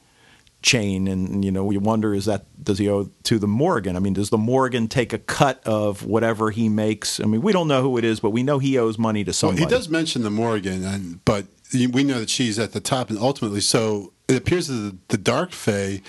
[0.63, 3.97] chain, and you know we wonder is that does he owe to the Morrigan?
[3.97, 7.21] I mean, does the Morrigan take a cut of whatever he makes?
[7.21, 9.33] I mean, we don't know who it is, but we know he owes money to
[9.35, 9.61] somebody.
[9.61, 13.11] Well, he does mention the Morrigan, and but we know that she's at the top,
[13.11, 16.01] and ultimately, so it appears that the, the Dark Fae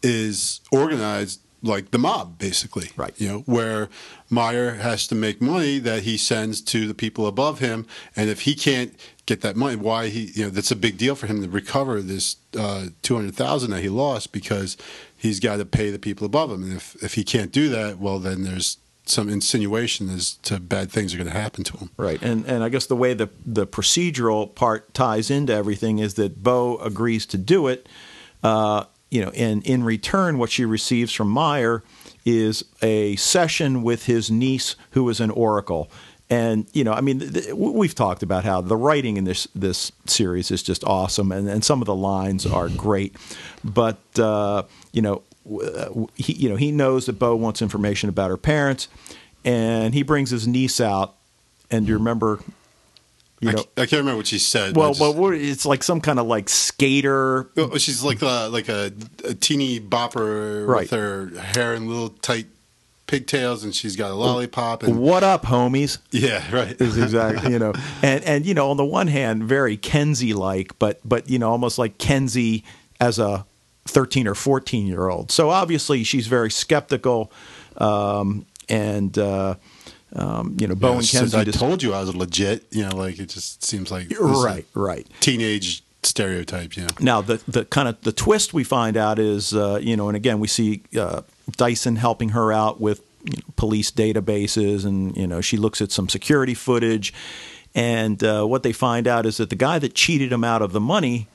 [0.00, 2.90] is organized like the mob, basically.
[2.96, 3.12] Right.
[3.20, 3.88] You know, where
[4.28, 8.42] Meyer has to make money that he sends to the people above him, and if
[8.42, 8.94] he can't
[9.26, 12.00] get that money, why he, you know, that's a big deal for him to recover
[12.00, 14.76] this uh, two hundred thousand that he lost because
[15.16, 17.98] he's got to pay the people above him, and if if he can't do that,
[17.98, 21.90] well, then there's some insinuation as to bad things are going to happen to him.
[21.96, 26.14] Right, and and I guess the way the the procedural part ties into everything is
[26.14, 27.88] that Bo agrees to do it.
[28.42, 31.82] Uh, you know, and in return, what she receives from Meyer
[32.24, 35.90] is a session with his niece, who is an oracle.
[36.28, 39.90] And you know, I mean, th- we've talked about how the writing in this this
[40.06, 43.16] series is just awesome, and, and some of the lines are great.
[43.64, 45.22] But uh, you know,
[46.14, 48.86] he you know he knows that Bo wants information about her parents,
[49.44, 51.16] and he brings his niece out.
[51.68, 52.40] And you remember
[53.40, 54.76] you know, I, I, can't remember what she said.
[54.76, 57.50] Well, just, well, it's like some kind of like skater.
[57.56, 58.92] Oh, she's like a, like a,
[59.24, 60.82] a teeny bopper right.
[60.82, 62.46] with her hair in little tight
[63.06, 64.82] pigtails, and she's got a lollipop.
[64.82, 65.98] And what up, homies?
[66.10, 66.78] Yeah, right.
[66.80, 67.72] Is exactly you know,
[68.02, 71.50] and and you know, on the one hand, very Kenzie like, but but you know,
[71.50, 72.62] almost like Kenzie
[73.00, 73.46] as a
[73.86, 75.32] thirteen or fourteen year old.
[75.32, 77.32] So obviously, she's very skeptical,
[77.78, 79.16] um, and.
[79.18, 79.54] Uh,
[80.14, 81.36] um, you know, Bo yeah, and Kenzie.
[81.36, 82.66] I just, told you I was legit.
[82.70, 85.06] You know, like it just seems like right, right.
[85.20, 86.76] Teenage stereotypes.
[86.76, 86.88] Yeah.
[86.98, 90.16] Now the the kind of the twist we find out is uh, you know, and
[90.16, 95.26] again we see uh, Dyson helping her out with you know, police databases, and you
[95.26, 97.14] know she looks at some security footage,
[97.74, 100.72] and uh, what they find out is that the guy that cheated him out of
[100.72, 101.28] the money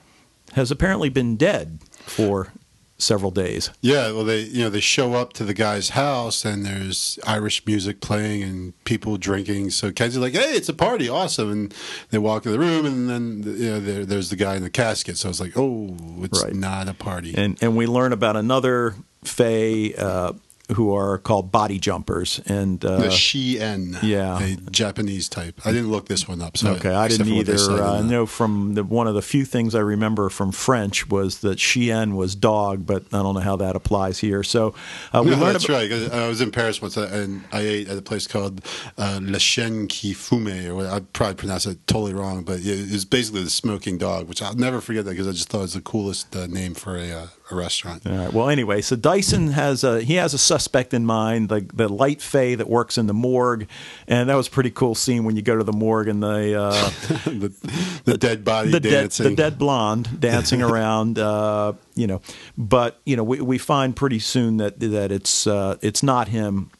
[0.54, 2.52] has apparently been dead for
[2.98, 3.70] several days.
[3.82, 7.66] Yeah, well, they you know they show up to the guy's house and there's Irish
[7.66, 9.72] music playing and people drinking.
[9.72, 11.74] So Kenzie's like, "Hey, it's a party, awesome!" And
[12.12, 14.70] they walk in the room and then you know there, there's the guy in the
[14.70, 15.18] casket.
[15.18, 16.54] So I was like, "Oh, it's Right.
[16.56, 20.34] not a party." And and we learn about another Fae uh,
[20.73, 22.41] who are called body jumpers.
[22.45, 24.39] And uh, the Shien, yeah.
[24.41, 25.60] a Japanese type.
[25.63, 26.58] I didn't look this one up.
[26.58, 27.84] So Okay, I didn't for what they either.
[27.84, 31.39] Uh, I know from the, one of the few things I remember from French was
[31.39, 34.43] that chien was dog, but I don't know how that applies here.
[34.43, 34.73] So
[35.13, 36.12] uh, we No, learned that's about, right.
[36.12, 38.65] I was in Paris once, uh, and I ate at a place called
[38.97, 43.06] uh, Le Chien qui Fume, or I probably pronounced it totally wrong, but it was
[43.06, 45.73] basically the smoking dog, which I'll never forget that because I just thought it was
[45.73, 48.08] the coolest uh, name for a, uh, a restaurant.
[48.08, 48.34] All right.
[48.34, 52.22] Well, anyway, so Dyson has a he has a suspect in mind, the the light
[52.22, 53.68] fae that works in the morgue,
[54.08, 56.60] and that was a pretty cool scene when you go to the morgue and the
[56.60, 56.72] uh,
[57.30, 59.30] the, the dead body the dead dancing.
[59.30, 62.22] the dead blonde dancing around, uh, you know.
[62.58, 66.72] But you know, we we find pretty soon that that it's uh, it's not him,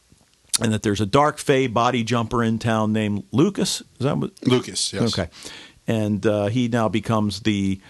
[0.60, 3.82] and that there's a dark fae body jumper in town named Lucas.
[3.98, 4.32] Is that what?
[4.46, 5.16] Lucas, yes.
[5.16, 5.30] Okay.
[5.86, 7.80] And uh, he now becomes the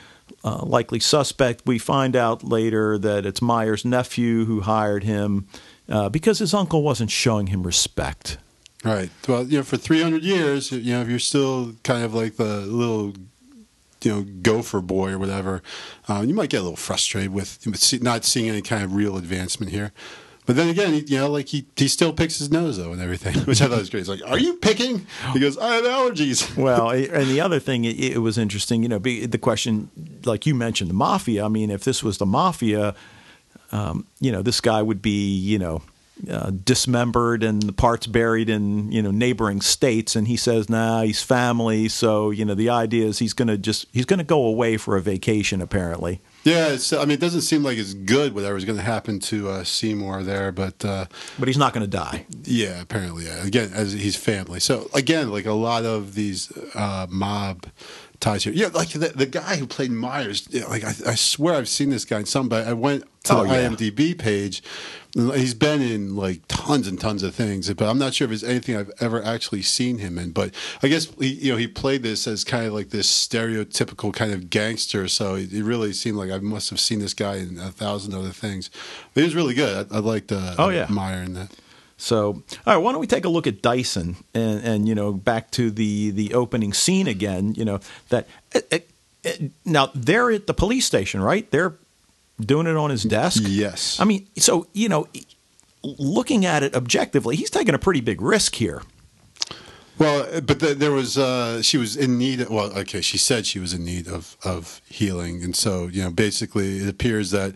[0.44, 1.62] uh, likely suspect.
[1.66, 5.46] We find out later that it's Meyer's nephew who hired him
[5.88, 8.38] uh, because his uncle wasn't showing him respect.
[8.84, 9.10] Right.
[9.26, 12.60] Well, you know, for 300 years, you know, if you're still kind of like the
[12.60, 13.14] little,
[14.02, 15.62] you know, gopher boy or whatever,
[16.06, 17.66] um, you might get a little frustrated with,
[18.00, 19.92] not seeing any kind of real advancement here.
[20.46, 23.34] But then again, you know, like he, he still picks his nose though and everything,
[23.44, 24.00] which I thought was great.
[24.00, 27.84] He's like, "Are you picking?" He goes, "I have allergies." Well, and the other thing,
[27.84, 29.90] it, it was interesting, you know, be, the question,
[30.24, 31.44] like you mentioned, the mafia.
[31.44, 32.94] I mean, if this was the mafia,
[33.72, 35.82] um, you know, this guy would be, you know,
[36.30, 40.16] uh, dismembered and the parts buried in, you know, neighboring states.
[40.16, 41.88] And he says, nah, he's family.
[41.88, 44.76] So, you know, the idea is he's going to just, he's going to go away
[44.76, 46.20] for a vacation, apparently.
[46.46, 49.64] Yeah, I mean, it doesn't seem like it's good whatever's going to happen to uh,
[49.64, 51.06] Seymour there, but uh,
[51.40, 52.24] But he's not going to die.
[52.44, 53.24] Yeah, apparently.
[53.24, 53.44] Yeah.
[53.44, 54.60] Again, as he's family.
[54.60, 57.66] So again, like a lot of these uh, mob
[58.20, 58.52] ties here.
[58.52, 60.46] Yeah, like the, the guy who played Myers.
[60.50, 62.48] Yeah, like I, I swear I've seen this guy in some.
[62.48, 63.68] But I went to Oh, the yeah.
[63.68, 64.62] IMDb page.
[65.16, 68.32] and He's been in like tons and tons of things, but I'm not sure if
[68.32, 70.30] it's anything I've ever actually seen him in.
[70.30, 74.12] But I guess he, you know he played this as kind of like this stereotypical
[74.14, 75.08] kind of gangster.
[75.08, 78.14] So it, it really seemed like I must have seen this guy in a thousand
[78.14, 78.70] other things.
[79.14, 79.88] But he was really good.
[79.92, 80.86] I, I liked uh, Oh, yeah.
[80.88, 81.50] Meyer in that.
[81.98, 85.12] So, all right, why don't we take a look at Dyson and, and you know
[85.12, 87.54] back to the the opening scene again?
[87.54, 87.80] You know
[88.10, 88.78] that eh, eh,
[89.24, 91.50] eh, now they're at the police station, right?
[91.50, 91.74] They're
[92.38, 93.42] doing it on his desk.
[93.46, 93.98] Yes.
[93.98, 95.08] I mean, so you know,
[95.82, 98.82] looking at it objectively, he's taking a pretty big risk here.
[99.98, 102.42] Well, but the, there was uh, she was in need.
[102.42, 106.02] Of, well, okay, she said she was in need of of healing, and so you
[106.02, 107.54] know, basically, it appears that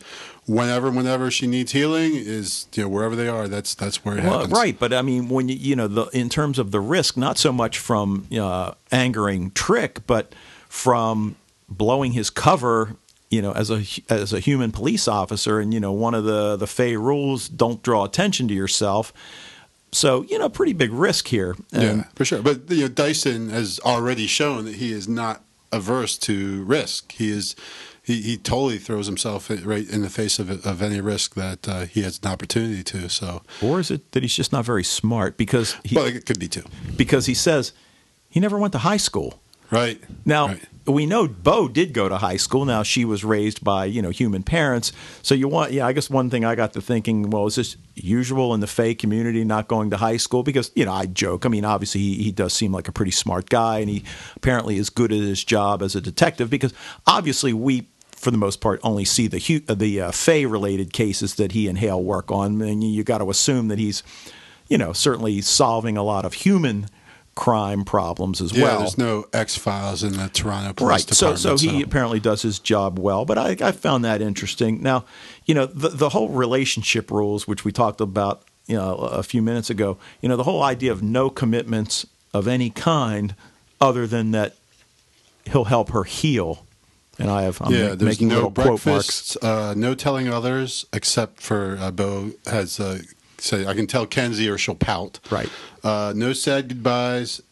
[0.50, 4.24] whenever whenever she needs healing is you know wherever they are, that's that's where it
[4.24, 4.52] Well, happens.
[4.52, 7.38] right, but I mean, when you you know the in terms of the risk, not
[7.38, 10.34] so much from uh, angering Trick, but
[10.68, 11.36] from
[11.68, 12.96] blowing his cover.
[13.30, 16.56] You know, as a as a human police officer, and you know, one of the
[16.56, 19.12] the Fae rules: don't draw attention to yourself.
[19.92, 21.54] So you know, pretty big risk here.
[21.72, 22.42] And- Yeah, for sure.
[22.42, 27.12] But you know, Dyson has already shown that he is not averse to risk.
[27.12, 27.54] He is.
[28.02, 31.80] He, he totally throws himself right in the face of of any risk that uh,
[31.86, 33.08] he has an opportunity to.
[33.08, 36.38] So, Or is it that he's just not very smart because he well, it could
[36.38, 36.64] be too.
[36.96, 37.72] because he says
[38.28, 39.40] he never went to high school.
[39.70, 40.64] Right Now Right.
[40.86, 42.64] We know Bo did go to high school.
[42.64, 44.92] Now she was raised by you know human parents.
[45.22, 45.86] So you want yeah.
[45.86, 48.94] I guess one thing I got to thinking, well, is this usual in the Fae
[48.94, 50.42] community not going to high school?
[50.42, 51.44] Because you know I joke.
[51.44, 54.04] I mean, obviously he, he does seem like a pretty smart guy, and he
[54.36, 56.50] apparently is good at his job as a detective.
[56.50, 56.72] Because
[57.06, 57.88] obviously we.
[58.16, 59.38] For the most part, only see the
[59.74, 60.12] the uh,
[60.46, 64.02] related cases that he and Hale work on, and you got to assume that he's,
[64.68, 66.90] you know, certainly solving a lot of human
[67.34, 68.78] crime problems as Yeah, well.
[68.80, 71.00] there's no X Files in the Toronto Police Right.
[71.14, 71.60] So, Department.
[71.60, 74.82] so he apparently does his job well, but I, I found that interesting.
[74.82, 75.04] Now,
[75.46, 79.42] you know, the the whole relationship rules, which we talked about, you know, a few
[79.42, 79.96] minutes ago.
[80.20, 83.34] You know, the whole idea of no commitments of any kind,
[83.80, 84.56] other than that
[85.50, 86.66] he'll help her heal.
[87.18, 88.84] And I have I'm yeah, there's making no little quote marks.
[88.84, 93.00] breakfasts, uh, no telling others, except for uh, Bo has uh,
[93.42, 95.20] say, I can tell Kenzie or she'll pout.
[95.30, 95.48] Right.
[95.82, 97.42] Uh, no sad goodbyes.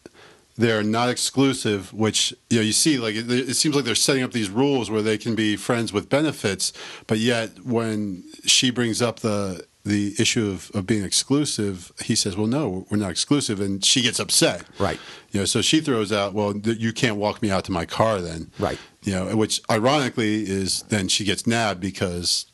[0.57, 2.99] They're not exclusive, which you know you see.
[2.99, 5.93] Like it, it seems like they're setting up these rules where they can be friends
[5.93, 6.73] with benefits,
[7.07, 12.37] but yet when she brings up the the issue of, of being exclusive, he says,
[12.37, 14.65] "Well, no, we're not exclusive," and she gets upset.
[14.81, 14.99] Right.
[15.31, 17.87] You know, so she throws out, "Well, th- you can't walk me out to my
[17.87, 18.79] car then." Right.
[19.05, 22.47] You know, which ironically is then she gets nabbed because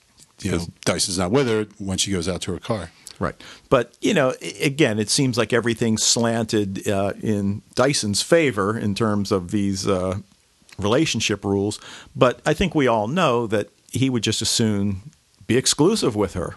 [0.43, 2.91] you know Dice is not with her when she goes out to her car.
[3.25, 3.35] Right.
[3.71, 9.33] But, you know, again, it seems like everything's slanted uh, in Dyson's favor in terms
[9.33, 10.19] of these uh,
[10.79, 11.81] relationship rules.
[12.15, 15.11] But I think we all know that he would just as soon
[15.47, 16.57] be exclusive with her.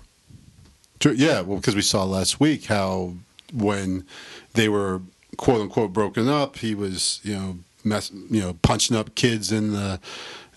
[1.03, 3.13] Yeah, well, because we saw last week how
[3.53, 4.06] when
[4.53, 5.01] they were
[5.38, 9.71] quote unquote broken up, he was you know mess, you know punching up kids in
[9.71, 9.99] the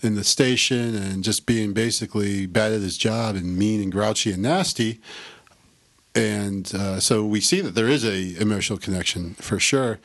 [0.01, 4.31] in the station and just being basically bad at his job and mean and grouchy
[4.31, 4.99] and nasty.
[6.13, 9.99] And uh, so we see that there is a emotional connection for sure.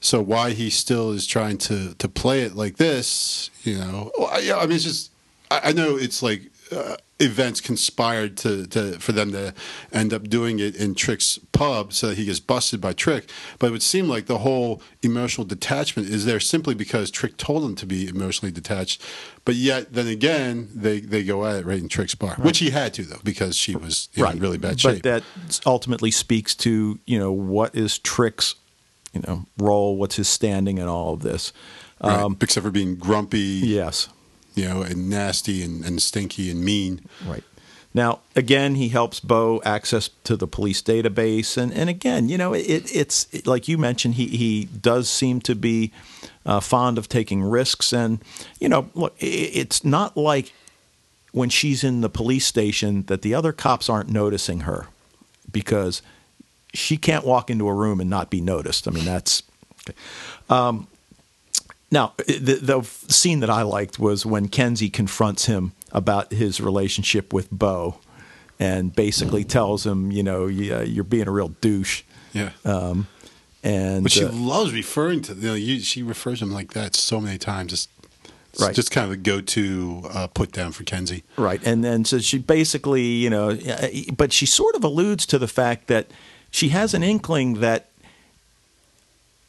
[0.00, 4.10] So why he still is trying to to play it like this, you know?
[4.18, 5.10] I, I mean, it's just
[5.50, 9.54] I, I know it's like uh, events conspired to, to for them to
[9.92, 13.30] end up doing it in Trick's pub, so that he gets busted by Trick.
[13.58, 17.64] But it would seem like the whole emotional detachment is there simply because Trick told
[17.64, 19.02] him to be emotionally detached.
[19.44, 22.70] But yet, then again, they they go at it right in Trick's bar, which he
[22.70, 25.02] had to though because she was know, in really bad shape.
[25.02, 28.54] But that ultimately speaks to, you know, what is Trick's,
[29.12, 31.52] you know, role, what's his standing in all of this.
[32.02, 34.08] Right, Um, except for being grumpy, yes.
[34.54, 37.00] You know, and nasty and, and stinky and mean.
[37.26, 37.44] Right.
[37.94, 42.54] Now, again, he helps Bo access to the police database, and, and again, you know,
[42.54, 45.92] it, it's it, like you mentioned, he he does seem to be
[46.46, 48.20] uh, fond of taking risks, and
[48.58, 50.54] you know, look, it's not like
[51.32, 54.86] when she's in the police station that the other cops aren't noticing her,
[55.50, 56.00] because
[56.72, 58.88] she can't walk into a room and not be noticed.
[58.88, 59.42] I mean, that's.
[59.86, 59.98] Okay.
[60.48, 60.86] Um,
[61.92, 67.32] now, the, the scene that I liked was when Kenzi confronts him about his relationship
[67.32, 67.98] with Bo
[68.58, 72.02] and basically tells him, you know, "Yeah, you're being a real douche.
[72.32, 72.50] Yeah.
[72.64, 73.08] Um,
[73.62, 76.72] and But she uh, loves referring to you know you, she refers to him like
[76.72, 77.72] that so many times.
[77.72, 77.88] It's,
[78.52, 78.74] it's Right.
[78.74, 81.22] just kind of a go-to uh, put down for Kenzi.
[81.36, 81.60] Right.
[81.64, 85.48] And then so she basically, you know, uh, but she sort of alludes to the
[85.48, 86.08] fact that
[86.50, 87.88] she has an inkling that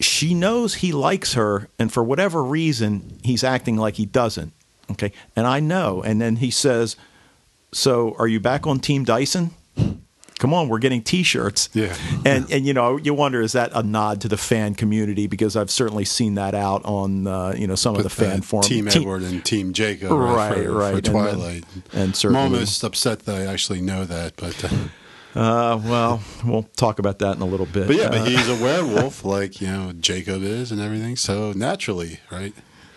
[0.03, 4.53] she knows he likes her, and for whatever reason, he's acting like he doesn't.
[4.91, 5.11] Okay.
[5.35, 6.01] And I know.
[6.03, 6.95] And then he says,
[7.71, 9.51] So are you back on Team Dyson?
[10.39, 11.69] Come on, we're getting T-shirts.
[11.73, 11.95] Yeah.
[12.25, 15.55] and and you know you wonder is that a nod to the fan community because
[15.55, 18.67] I've certainly seen that out on uh, you know some of the fan uh, forums.
[18.67, 21.63] Team Te- Edward and Team Jacob, Right, for, right, for and then- Twilight.
[21.93, 24.69] and I'm almost upset that I actually know that, but uh,
[25.35, 27.87] Uh, well, we'll talk about that in a little bit.
[27.87, 31.15] but yeah, Uh, but he's a werewolf like you know Jacob is and everything.
[31.15, 32.53] So naturally, right?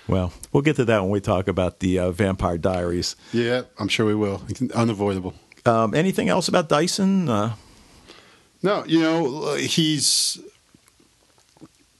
[0.08, 3.16] well, we'll get to that when we talk about the uh, Vampire Diaries.
[3.32, 4.42] Yeah, I'm sure we will.
[4.74, 5.34] Unavoidable.
[5.64, 7.28] Um, anything else about Dyson?
[7.28, 7.54] Uh,
[8.62, 10.38] No, you know he's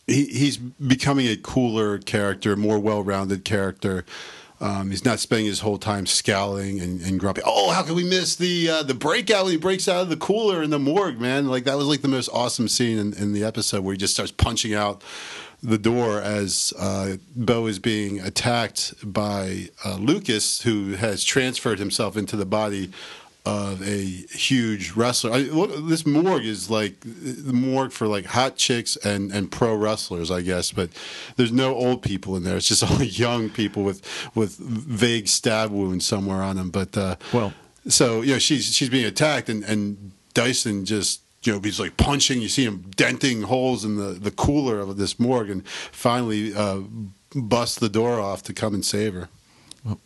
[0.07, 4.05] he, he's becoming a cooler character, more well-rounded character.
[4.61, 7.43] Um, he's not spending his whole time scowling and, and grumpy.
[7.45, 10.17] Oh, how can we miss the uh, the breakout when he breaks out of the
[10.17, 11.47] cooler in the morgue, man?
[11.49, 14.15] Like that was like the most awesome scene in, in the episode where he just
[14.15, 15.03] starts punching out
[15.63, 22.17] the door as uh, Bo is being attacked by uh, Lucas, who has transferred himself
[22.17, 22.93] into the body
[23.47, 25.33] of a huge wrestler.
[25.33, 29.75] I, look, this morgue is like the morgue for like hot chicks and, and pro
[29.75, 30.73] wrestlers, I guess.
[30.73, 30.91] But
[31.37, 32.57] there's no old people in there.
[32.57, 34.03] It's just all young people with
[34.35, 36.71] with vague stab wounds somewhere on them.
[36.71, 37.55] But uh, Well-
[37.89, 41.23] so you know she's she's being attacked, and and Dyson just.
[41.43, 42.43] You know, he's like punching.
[42.43, 46.81] You see him denting holes in the, the cooler of this morgue, and finally uh,
[47.37, 49.29] busts the door off to come and save her.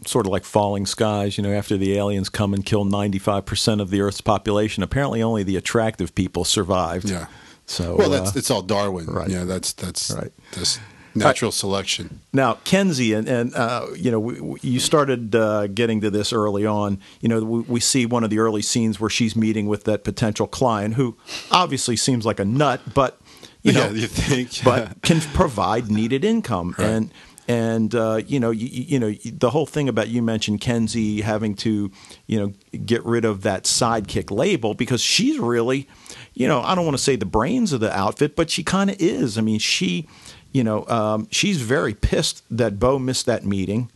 [0.07, 3.91] Sort of like falling skies, you know, after the aliens come and kill 95% of
[3.91, 7.09] the Earth's population, apparently only the attractive people survived.
[7.09, 7.27] Yeah.
[7.67, 9.07] So, Well, that's uh, it's all Darwin.
[9.07, 9.29] right.
[9.31, 10.33] Yeah, that's that's Right.
[10.53, 10.79] that's
[11.15, 12.21] natural selection.
[12.33, 16.33] Now, Kenzi, and, and uh, you know, we, we, you started uh, getting to this
[16.33, 16.99] early on.
[17.21, 20.05] You know, we, we see one of the early scenes where she's meeting with that
[20.05, 21.17] potential client who
[21.51, 23.21] obviously seems like a nut, but,
[23.63, 26.75] you know, yeah, you think, but can provide needed income.
[26.79, 26.87] Right.
[26.89, 27.13] And,
[27.49, 31.55] and uh, you know, you, you know, the whole thing about you mentioned Kenzi having
[31.57, 31.91] to,
[32.27, 35.89] you know, get rid of that sidekick label because she's really,
[36.35, 38.91] you know, I don't want to say the brains of the outfit, but she kind
[38.91, 39.37] of is.
[39.37, 40.07] I mean, she,
[40.53, 43.91] you know, um, she's very pissed that Bo missed that meeting.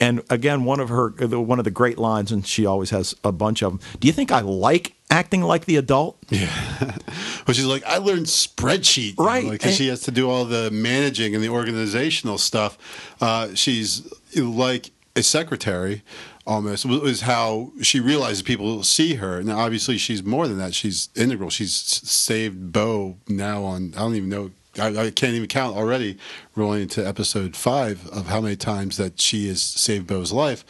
[0.00, 3.32] And again, one of her, one of the great lines, and she always has a
[3.32, 3.80] bunch of them.
[3.98, 6.18] Do you think I like acting like the adult?
[6.28, 6.50] Yeah.
[7.46, 9.50] Well, she's like, I learned spreadsheet, Right.
[9.50, 12.76] Because she has to do all the managing and the organizational stuff.
[13.22, 14.06] Uh, she's
[14.36, 16.02] like a secretary,
[16.46, 19.42] almost is how she realizes people see her.
[19.42, 20.74] Now, obviously, she's more than that.
[20.74, 21.48] She's integral.
[21.48, 23.94] She's saved Bo now on.
[23.96, 24.50] I don't even know.
[24.78, 26.18] I, I can't even count already.
[26.54, 30.66] Rolling into episode five of how many times that she has saved Bo's life.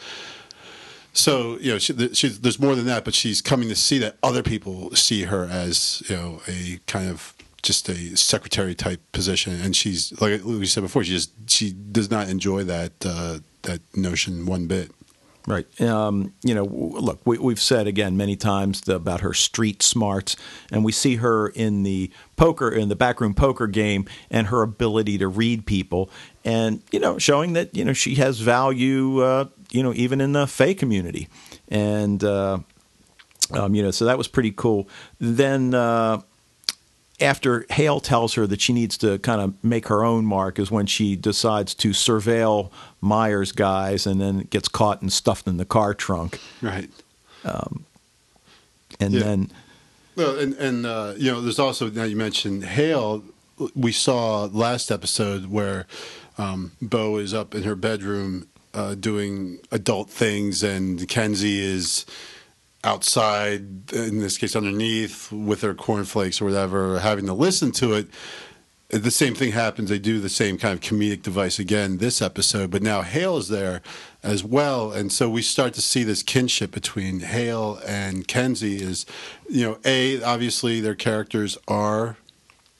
[1.13, 4.43] So you know, she, there's more than that, but she's coming to see that other
[4.43, 9.75] people see her as you know a kind of just a secretary type position, and
[9.75, 14.45] she's like we said before, she just she does not enjoy that uh, that notion
[14.45, 14.91] one bit.
[15.47, 15.81] Right.
[15.81, 20.35] Um, you know, look, we, have said again many times the, about her street smarts,
[20.71, 25.17] and we see her in the poker, in the backroom poker game, and her ability
[25.17, 26.11] to read people,
[26.49, 30.31] and you know, showing that you know she has value, uh, you know, even in
[30.31, 31.27] the Fae community,
[31.67, 32.59] and uh,
[33.51, 34.87] um, you know, so that was pretty cool.
[35.19, 35.73] Then.
[35.73, 36.21] Uh,
[37.21, 40.71] after Hale tells her that she needs to kind of make her own mark is
[40.71, 42.71] when she decides to surveil
[43.01, 46.39] Myers guys and then gets caught and stuffed in the car trunk.
[46.61, 46.89] Right.
[47.43, 47.83] Um,
[49.01, 49.19] and yeah.
[49.19, 49.51] then.
[50.15, 53.21] Well, and, and uh, you know, there's also, now you mentioned Hale.
[53.75, 55.87] We saw last episode where
[56.39, 62.05] um, Bo is up in her bedroom uh, doing adult things and Kenzi is
[62.83, 68.07] outside, in this case underneath, with her cornflakes or whatever, having to listen to it.
[68.87, 69.89] The same thing happens.
[69.89, 73.49] They do the same kind of comedic device again this episode, but now Hale is
[73.49, 73.81] there
[74.23, 78.81] as well, and so we start to see this kinship between Hale and Kenzi.
[78.81, 79.05] Is
[79.47, 82.17] you know, a obviously their characters are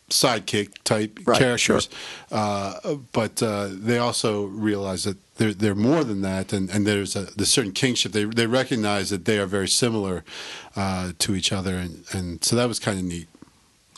[0.10, 2.38] sidekick type right, characters, sure.
[2.38, 7.16] uh, but uh, they also realize that they're they're more than that, and, and there's
[7.16, 8.12] a the certain kingship.
[8.12, 10.24] They they recognize that they are very similar
[10.76, 13.28] uh, to each other, and, and so that was kind of neat.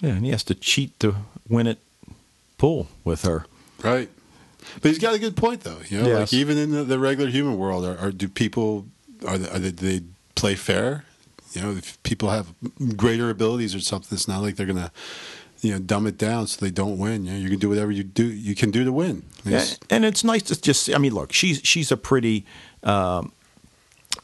[0.01, 1.16] Yeah, and he has to cheat to
[1.49, 1.80] win it
[2.57, 3.45] pool with her.
[3.84, 4.09] Right,
[4.82, 5.80] but he's got a good point though.
[5.89, 6.20] You know, yes.
[6.20, 8.86] like even in the, the regular human world, are, are do people
[9.28, 10.05] are they, are they, do they
[10.36, 11.05] play fair?
[11.53, 12.53] You know, if people have
[12.95, 14.91] greater abilities or something, it's not like they're gonna
[15.62, 17.26] you know dumb it down so they don't win.
[17.26, 19.24] You know, you can do whatever you do you can do to win.
[19.45, 20.93] Yeah, and it's nice to just.
[20.93, 22.45] I mean, look, she's she's a pretty.
[22.84, 23.32] Um,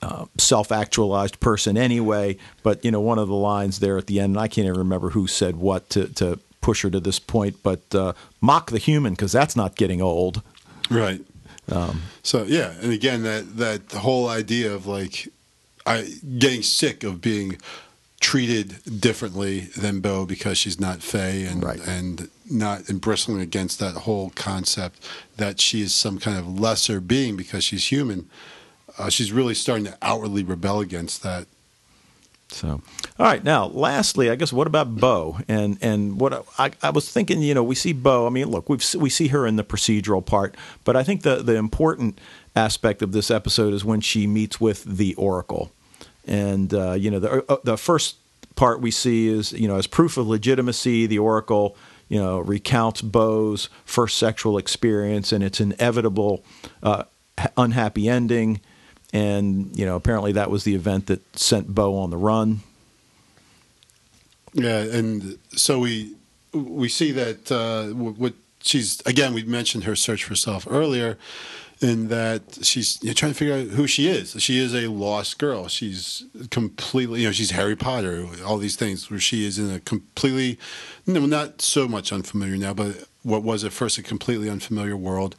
[0.01, 4.35] uh, self-actualized person anyway, but you know one of the lines there at the end,
[4.35, 7.63] and I can't even remember who said what to, to push her to this point,
[7.63, 10.43] but uh, mock the human because that's not getting old,
[10.91, 11.21] right?
[11.71, 15.29] Um, so yeah, and again that that whole idea of like
[15.85, 17.57] I getting sick of being
[18.19, 21.79] treated differently than Bo because she's not Fae and right.
[21.87, 24.99] and not and bristling against that whole concept
[25.37, 28.29] that she is some kind of lesser being because she's human.
[28.97, 31.45] Uh, she's really starting to outwardly rebel against that.
[32.49, 32.81] So,
[33.19, 33.43] all right.
[33.43, 35.39] Now, lastly, I guess what about Bo?
[35.47, 38.25] And and what I, I was thinking, you know, we see Bo.
[38.25, 41.43] I mean, look, we we see her in the procedural part, but I think the
[41.43, 42.19] the important
[42.55, 45.71] aspect of this episode is when she meets with the Oracle
[46.27, 48.17] and uh, you know, the uh, the first
[48.55, 51.75] part we see is you know as proof of legitimacy, the Oracle
[52.09, 56.43] you know recounts Bo's first sexual experience and its inevitable
[56.83, 57.03] uh,
[57.55, 58.59] unhappy ending,
[59.13, 62.59] and you know apparently that was the event that sent Bo on the run.
[64.53, 66.15] Yeah, and so we
[66.51, 71.17] we see that uh, what she's again we mentioned her search for self earlier
[71.81, 74.35] in that she's you trying to figure out who she is.
[74.41, 75.67] She is a lost girl.
[75.67, 79.79] She's completely, you know, she's Harry Potter, all these things where she is in a
[79.79, 80.57] completely,
[81.05, 85.35] no, not so much unfamiliar now, but what was at first a completely unfamiliar world.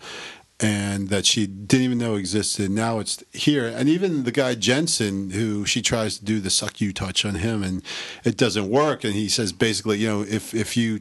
[0.61, 2.69] And that she didn't even know existed.
[2.69, 3.69] Now it's here.
[3.69, 7.37] And even the guy Jensen, who she tries to do the suck you touch on
[7.37, 7.81] him, and
[8.25, 9.05] it doesn't work.
[9.05, 10.99] And he says basically, you know, if if you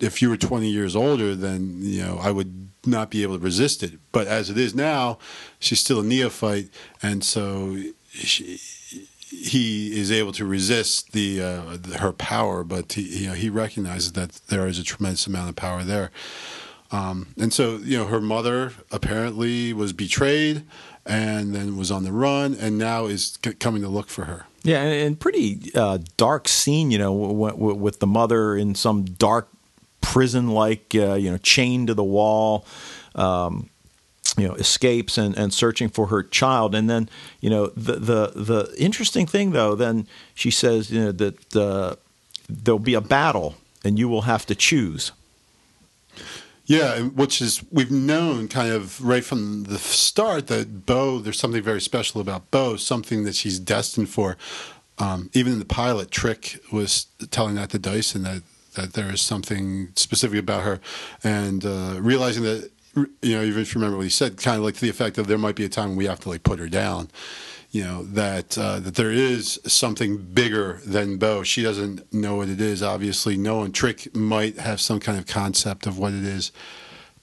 [0.00, 3.44] if you were 20 years older, then you know I would not be able to
[3.44, 3.98] resist it.
[4.12, 5.18] But as it is now,
[5.58, 6.68] she's still a neophyte,
[7.02, 7.76] and so
[8.12, 8.60] she,
[9.30, 12.64] he is able to resist the, uh, the her power.
[12.64, 16.10] But he, you know, he recognizes that there is a tremendous amount of power there.
[16.90, 20.64] Um, and so, you know, her mother apparently was betrayed
[21.04, 24.46] and then was on the run and now is c- coming to look for her.
[24.62, 28.74] Yeah, and, and pretty uh, dark scene, you know, w- w- with the mother in
[28.74, 29.50] some dark
[30.08, 32.64] prison like, uh, you know, chained to the wall.
[33.14, 33.68] Um,
[34.36, 37.08] you know, escapes and, and searching for her child, and then
[37.40, 41.96] you know the the the interesting thing though, then she says you know that uh,
[42.48, 45.10] there'll be a battle and you will have to choose.
[46.66, 51.62] Yeah, which is we've known kind of right from the start that Bo, there's something
[51.62, 54.36] very special about Bo, something that she's destined for.
[54.98, 58.42] Um, even in the pilot, Trick was telling that to Dyson that
[58.78, 60.80] that there is something specific about her,
[61.22, 62.70] and uh, realizing that
[63.22, 65.18] you know, even if you remember what he said, kind of like to the effect
[65.18, 67.08] of there might be a time when we have to like put her down.
[67.70, 71.42] You know that uh, that there is something bigger than Bo.
[71.42, 72.82] She doesn't know what it is.
[72.82, 73.72] Obviously, no one.
[73.72, 76.50] Trick might have some kind of concept of what it is,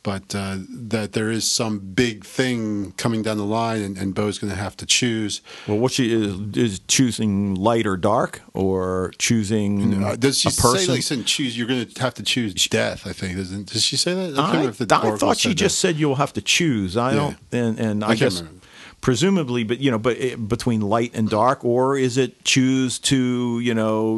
[0.05, 4.37] but uh, that there is some big thing coming down the line, and, and Bo's
[4.37, 5.41] going to have to choose.
[5.67, 10.51] Well, what she is is choosing light or dark, or choosing Uh, does she a
[10.51, 10.79] person.
[10.85, 11.57] say, listen, choose?
[11.57, 13.07] You're going to have to choose death.
[13.07, 13.71] I think doesn't.
[13.73, 14.39] Does she say that?
[14.39, 16.95] I, if the I thought she just said you'll have to choose.
[16.95, 17.15] I Yeah.
[17.17, 18.61] don't, and and I, I guess remember.
[19.01, 23.59] presumably, but you know, but it, between light and dark, or is it choose to
[23.59, 24.17] you know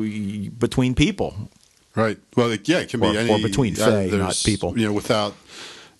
[0.59, 1.49] between people?
[1.95, 2.17] right.
[2.35, 4.77] Well, yeah, it can Or- be any or between uh, fae, not people.
[4.77, 5.33] You know, without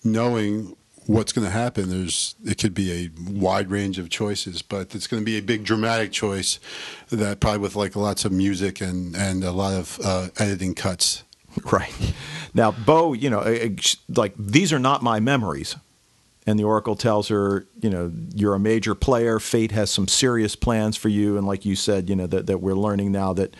[0.04, 0.76] knowing
[1.06, 5.06] what's going to happen, there's it could be a wide range of choices, but it's
[5.06, 6.60] going to be a big dramatic choice
[7.10, 11.24] that probably with like lots of music and and a lot of uh, editing cuts.
[11.72, 11.92] Right.
[12.54, 13.40] Now, Bo, you know,
[14.08, 15.74] like these are not my memories.
[16.46, 19.40] And the Oracle tells her, you know, you're a major player.
[19.40, 21.36] Fate has some serious plans for you.
[21.36, 23.54] And like you said, you know, that, that we're learning now that,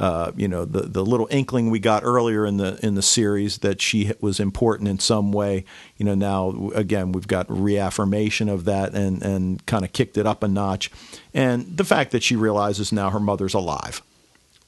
[0.00, 3.58] uh, you know, the, the little inkling we got earlier in the in the series
[3.58, 5.66] that she was important in some way,
[5.98, 10.26] you know, now again we've got reaffirmation of that and and kind of kicked it
[10.26, 10.90] up a notch,
[11.34, 14.00] and the fact that she realizes now her mother's alive.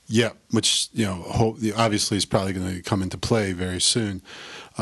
[0.06, 4.20] Yeah, which you know, obviously is probably going to come into play very soon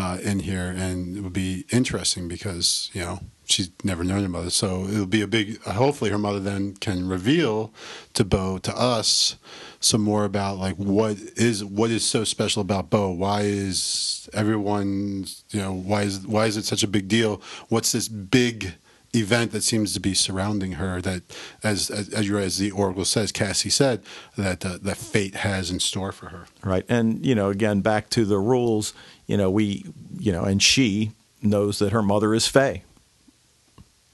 [0.01, 4.29] uh, in here, and it would be interesting because you know she's never known her
[4.29, 5.61] mother, so it'll be a big.
[5.63, 7.71] Hopefully, her mother then can reveal
[8.15, 9.37] to Bo to us
[9.79, 13.11] some more about like what is what is so special about Bo.
[13.11, 17.43] Why is everyone you know why is why is it such a big deal?
[17.69, 18.73] What's this big
[19.15, 21.23] event that seems to be surrounding her that
[21.63, 24.01] as as, as, as the oracle says cassie said
[24.37, 28.09] that uh, that fate has in store for her right and you know again back
[28.09, 28.95] to the rules
[29.31, 29.85] you know we
[30.19, 32.83] you know and she knows that her mother is Fae.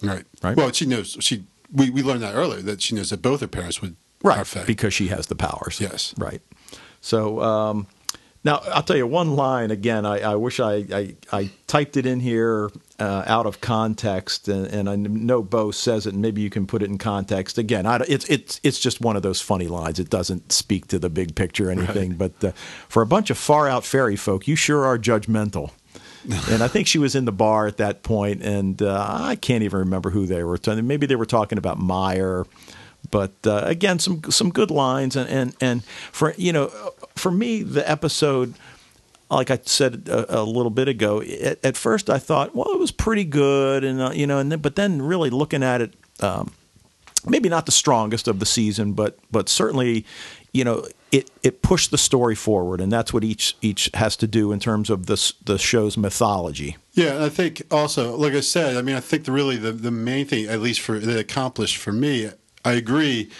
[0.02, 0.56] right Right.
[0.56, 3.48] well she knows she we, we learned that earlier that she knows that both her
[3.48, 4.64] parents would are Fae.
[4.64, 6.14] because she has the powers Yes.
[6.18, 6.42] right
[7.00, 7.86] so um
[8.44, 10.06] now I'll tell you one line again.
[10.06, 14.66] I, I wish I, I, I typed it in here uh, out of context, and,
[14.66, 16.14] and I know Bo says it.
[16.14, 17.86] and Maybe you can put it in context again.
[17.86, 19.98] I, it's it's it's just one of those funny lines.
[19.98, 22.14] It doesn't speak to the big picture or anything.
[22.14, 22.52] But uh,
[22.88, 25.72] for a bunch of far out fairy folk, you sure are judgmental.
[26.50, 29.62] and I think she was in the bar at that point, and uh, I can't
[29.62, 30.58] even remember who they were.
[30.58, 30.86] Talking.
[30.86, 32.46] Maybe they were talking about Meyer,
[33.10, 36.66] but uh, again, some some good lines, and, and and for you know,
[37.14, 38.54] for me, the episode,
[39.30, 42.78] like I said a, a little bit ago, at, at, first I thought, well, it
[42.78, 45.94] was pretty good, and uh, you know, and then, but then really looking at it.
[46.20, 46.52] Um,
[47.26, 50.06] maybe not the strongest of the season, but but certainly,
[50.52, 54.26] you know, it it pushed the story forward, and that's what each each has to
[54.26, 56.76] do in terms of this the show's mythology.
[56.92, 59.90] Yeah, I think also, like I said, I mean, I think the really the, the
[59.90, 62.30] main thing, at least for that accomplished for me,
[62.64, 63.30] I agree.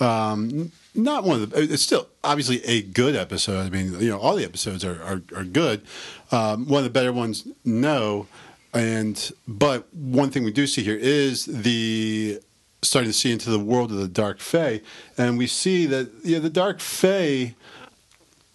[0.00, 1.62] Um, not one of the.
[1.62, 3.66] It's still obviously a good episode.
[3.66, 5.82] I mean, you know, all the episodes are are, are good.
[6.30, 8.26] Um, one of the better ones, no.
[8.72, 12.40] And but one thing we do see here is the
[12.82, 14.80] starting to see into the world of the dark fae,
[15.16, 17.54] and we see that yeah, the dark fae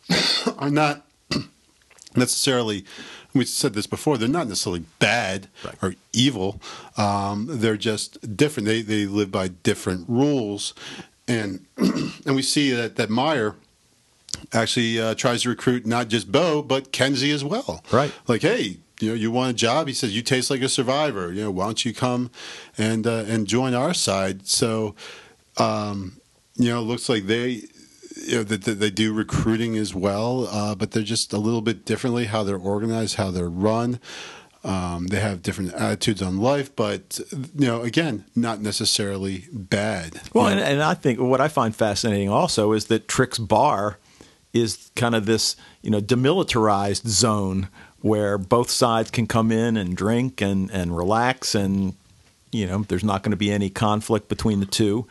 [0.57, 1.05] are not
[2.15, 2.85] necessarily.
[3.31, 4.17] We said this before.
[4.17, 5.75] They're not necessarily bad Right.
[5.83, 6.59] or evil.
[6.97, 8.65] Um, they're just different.
[8.67, 10.73] They they live by different rules,
[11.29, 13.55] and and we see that that Meyer
[14.51, 17.83] actually uh, tries to recruit not just Bo but Kenzi as well.
[17.91, 18.11] Right.
[18.27, 19.87] Like, hey, you know, you want a job?
[19.87, 21.31] He says you taste like a survivor.
[21.31, 22.31] You know, why don't you come
[22.77, 24.47] and uh, and join our side?
[24.47, 24.95] So,
[25.57, 26.19] um,
[26.55, 27.63] you know, it looks like they.
[28.27, 31.61] You know, that, that they do recruiting as well, uh, but they're just a little
[31.61, 33.97] bit differently how they're organized, how they're run.
[34.63, 37.19] Um, they have different attitudes on life, but
[37.57, 40.21] you know, again, not necessarily bad.
[40.33, 43.97] Well, and, and I think what I find fascinating also is that Trick's Bar
[44.51, 47.69] is kind of this, you know, demilitarized zone
[48.01, 51.93] where both sides can come in and drink and, and relax and,
[52.51, 55.07] you know, there's not going to be any conflict between the two.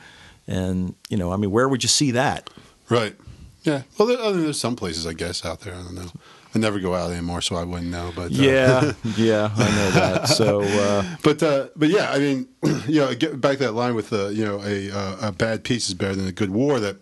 [0.46, 2.50] And, you know, I mean, where would you see that?
[2.88, 3.14] right?
[3.62, 3.82] Yeah.
[3.98, 5.74] Well, there, I mean, there's some places I guess out there.
[5.74, 6.10] I don't know.
[6.58, 8.12] I never go out anymore, so I wouldn't know.
[8.14, 10.28] But uh, Yeah, yeah, I know that.
[10.28, 12.48] So, uh, but uh, but yeah, I mean,
[12.88, 15.64] you know, get back to that line with uh, you know a uh, a bad
[15.64, 16.80] peace is better than a good war.
[16.80, 16.96] That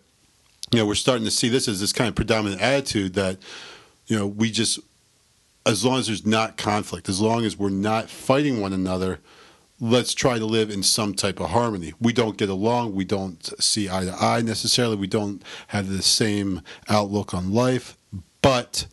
[0.73, 3.39] you know we're starting to see this as this kind of predominant attitude that
[4.07, 4.79] you know we just
[5.65, 9.19] as long as there's not conflict, as long as we're not fighting one another,
[9.81, 11.93] let's try to live in some type of harmony.
[12.01, 12.95] We don't get along.
[12.95, 14.97] We don't see eye to eye necessarily.
[14.97, 17.99] We don't have the same outlook on life,
[18.43, 18.87] but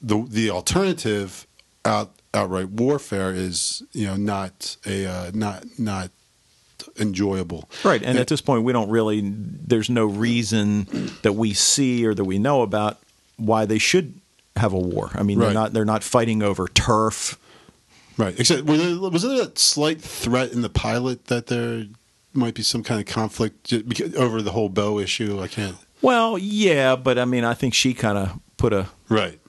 [0.00, 1.46] the the alternative
[1.84, 6.10] out outright warfare is you know not a uh, not not
[6.98, 7.68] enjoyable.
[7.84, 8.02] right.
[8.02, 10.86] And at this point, we don't really, there's no reason
[11.22, 12.98] that we see or that we know about
[13.36, 14.20] why they should
[14.54, 15.10] have a war.
[15.14, 17.36] I mean, they're not, they're not fighting over turf
[18.18, 18.38] Right.
[18.38, 21.86] Except was there, was there a slight threat in the pilot that there
[22.34, 23.72] might be some kind of conflict
[24.16, 25.40] over the whole Bo issue?
[25.40, 25.76] I can't.
[26.02, 29.40] Well, yeah, but I mean, I think she kind of put a Right.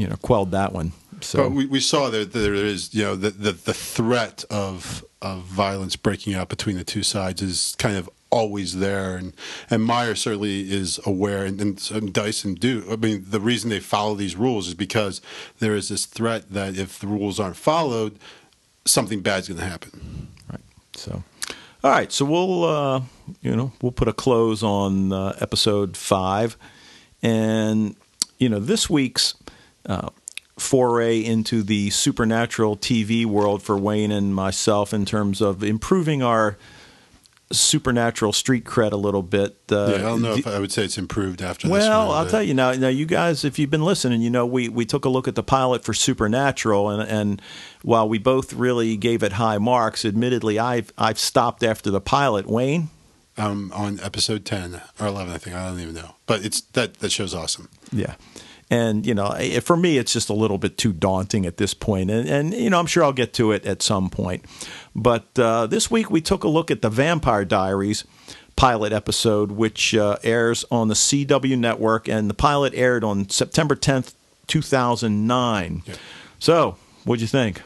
[0.00, 0.92] You know quelled that one.
[1.20, 5.04] So But we, we saw that there is, you know, the, the, the threat of
[5.20, 9.34] of violence breaking out between the two sides is kind of always there, and
[9.68, 12.82] and Meyer certainly is aware, and, and, and Dyson do.
[12.90, 15.20] I mean, the reason they follow these rules is because
[15.58, 18.18] there is this threat that if the rules aren't followed,
[18.86, 20.28] something bad's going to happen.
[20.50, 20.62] Right.
[20.94, 21.22] So,
[21.84, 22.10] all right.
[22.10, 23.02] So we'll, uh,
[23.42, 26.56] you know, we'll put a close on uh, episode five,
[27.22, 27.96] and
[28.38, 29.34] you know, this week's
[29.86, 30.10] uh,
[30.58, 36.56] foray into the supernatural TV world for Wayne and myself in terms of improving our
[37.52, 39.58] supernatural street cred a little bit.
[39.70, 41.72] Uh, yeah, I don't know if I would say it's improved after this.
[41.72, 42.72] well, one, I'll tell you now.
[42.72, 45.34] Now, you guys, if you've been listening, you know we we took a look at
[45.34, 47.42] the pilot for Supernatural, and and
[47.82, 52.46] while we both really gave it high marks, admittedly, I've I've stopped after the pilot.
[52.46, 52.88] Wayne,
[53.36, 56.94] um, on episode ten or eleven, I think I don't even know, but it's that
[57.00, 57.68] that show's awesome.
[57.90, 58.14] yeah,
[58.70, 62.10] and you know, for me, it's just a little bit too daunting at this point,
[62.10, 64.44] and and you know, I'm sure I'll get to it at some point.
[64.94, 68.04] But uh, this week we took a look at the Vampire Diaries
[68.56, 73.74] pilot episode, which uh, airs on the CW network, and the pilot aired on September
[73.74, 74.12] 10th,
[74.48, 75.82] 2009.
[75.86, 75.94] Yeah.
[76.38, 77.62] So, what'd you think?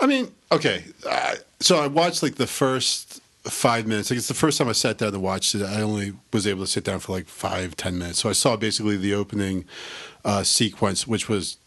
[0.00, 0.84] I mean, okay.
[1.08, 4.10] Uh, so I watched like the first five minutes.
[4.10, 5.62] Like it's the first time I sat down to watch it.
[5.62, 8.18] I only was able to sit down for like five, ten minutes.
[8.18, 9.64] So I saw basically the opening
[10.24, 11.58] uh, sequence, which was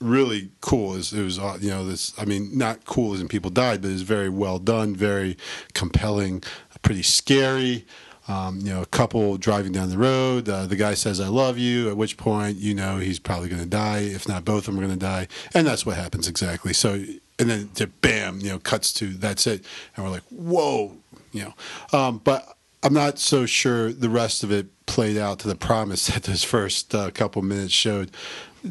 [0.00, 0.94] really cool.
[0.94, 2.12] It was, it was, uh, you know, this.
[2.18, 5.36] I mean, not cool as in people died, but it was very well done, very
[5.74, 6.42] compelling,
[6.82, 7.84] pretty scary.
[8.28, 10.50] Um, you know, a couple driving down the road.
[10.50, 13.62] Uh, the guy says, "I love you." At which point, you know, he's probably going
[13.62, 14.00] to die.
[14.00, 16.74] If not, both of them are going to die, and that's what happens exactly.
[16.74, 17.02] So,
[17.38, 17.70] and then
[18.02, 19.64] bam, you know, cuts to that's it,
[19.96, 20.96] and we're like, "Whoa,"
[21.32, 21.98] you know.
[21.98, 26.06] Um, but I'm not so sure the rest of it played out to the promise
[26.08, 28.10] that those first uh, couple minutes showed.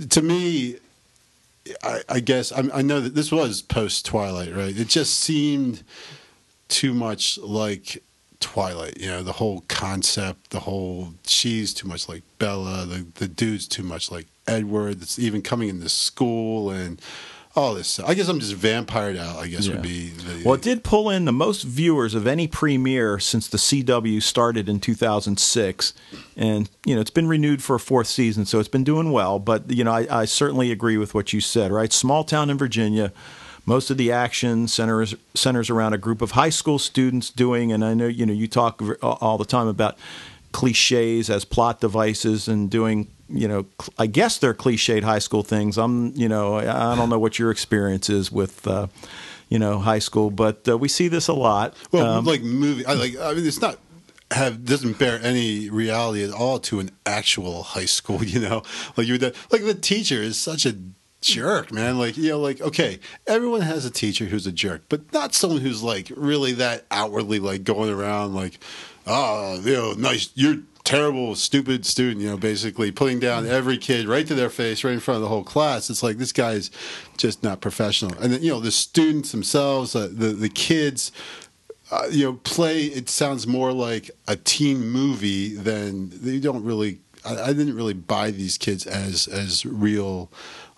[0.10, 0.78] To me,
[1.82, 4.78] I, I guess I, I know that this was post Twilight, right?
[4.78, 5.84] It just seemed
[6.68, 8.04] too much like
[8.42, 8.98] Twilight.
[9.00, 13.68] You know, the whole concept, the whole she's too much like Bella, the the dude's
[13.68, 15.00] too much like Edward.
[15.00, 17.02] That's even coming into school and
[17.58, 17.88] all this.
[17.90, 18.08] Stuff.
[18.08, 19.38] I guess I'm just vampired out.
[19.38, 19.74] I guess Yeah.
[19.74, 20.10] would be.
[20.10, 24.22] The, Well, it did pull in the most viewers of any premiere since the CW
[24.22, 25.94] started in 2006,
[26.38, 29.40] and you know it's been renewed for a fourth season, so it's been doing well.
[29.40, 31.72] But you know, I, I certainly agree with what you said.
[31.72, 33.12] Right, small town in Virginia.
[33.66, 37.84] Most of the action centers centers around a group of high school students doing, and
[37.84, 39.98] I know you know you talk all the time about
[40.54, 43.66] cliches as plot devices and doing you know
[43.98, 47.38] i guess they're cliched high school things i'm you know i I don't know what
[47.40, 48.88] your experience is with uh,
[49.50, 52.86] you know high school but uh, we see this a lot Well, Um, like movie,
[52.86, 53.18] I like.
[53.20, 53.78] I mean, it's not
[54.32, 58.24] have doesn't bear any reality at all to an actual high school.
[58.34, 58.64] You know,
[58.98, 60.76] like you like the teacher is such a
[61.22, 61.98] jerk, man.
[61.98, 65.62] Like you know, like okay, everyone has a teacher who's a jerk, but not someone
[65.62, 68.60] who's like really that outwardly like going around like,
[69.06, 70.58] oh, you know, nice, you're
[70.88, 72.22] terrible, stupid student.
[72.22, 75.22] You know, basically putting down every kid right to their face, right in front of
[75.22, 75.90] the whole class.
[75.90, 76.72] It's like this guy's
[77.18, 78.18] just not professional.
[78.20, 81.12] And then you know, the students themselves, uh, the the kids
[81.92, 82.86] uh, you know, play.
[82.86, 87.00] It sounds more like a teen movie than they don't really.
[87.26, 90.32] I, I didn't really buy these kids as as real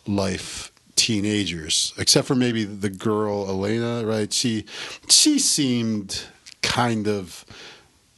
[0.08, 4.06] life teenagers, except for maybe the girl Elena.
[4.06, 4.34] Right?
[4.34, 4.66] She
[5.08, 6.24] she seemed
[6.62, 7.46] kind of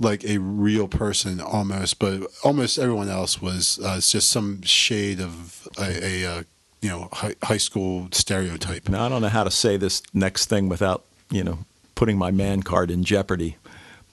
[0.01, 5.67] like a real person almost, but almost everyone else was uh, just some shade of
[5.77, 6.43] a, a uh,
[6.81, 8.89] you know high, high school stereotype.
[8.89, 11.59] now i don't know how to say this next thing without you know
[11.93, 13.55] putting my man card in jeopardy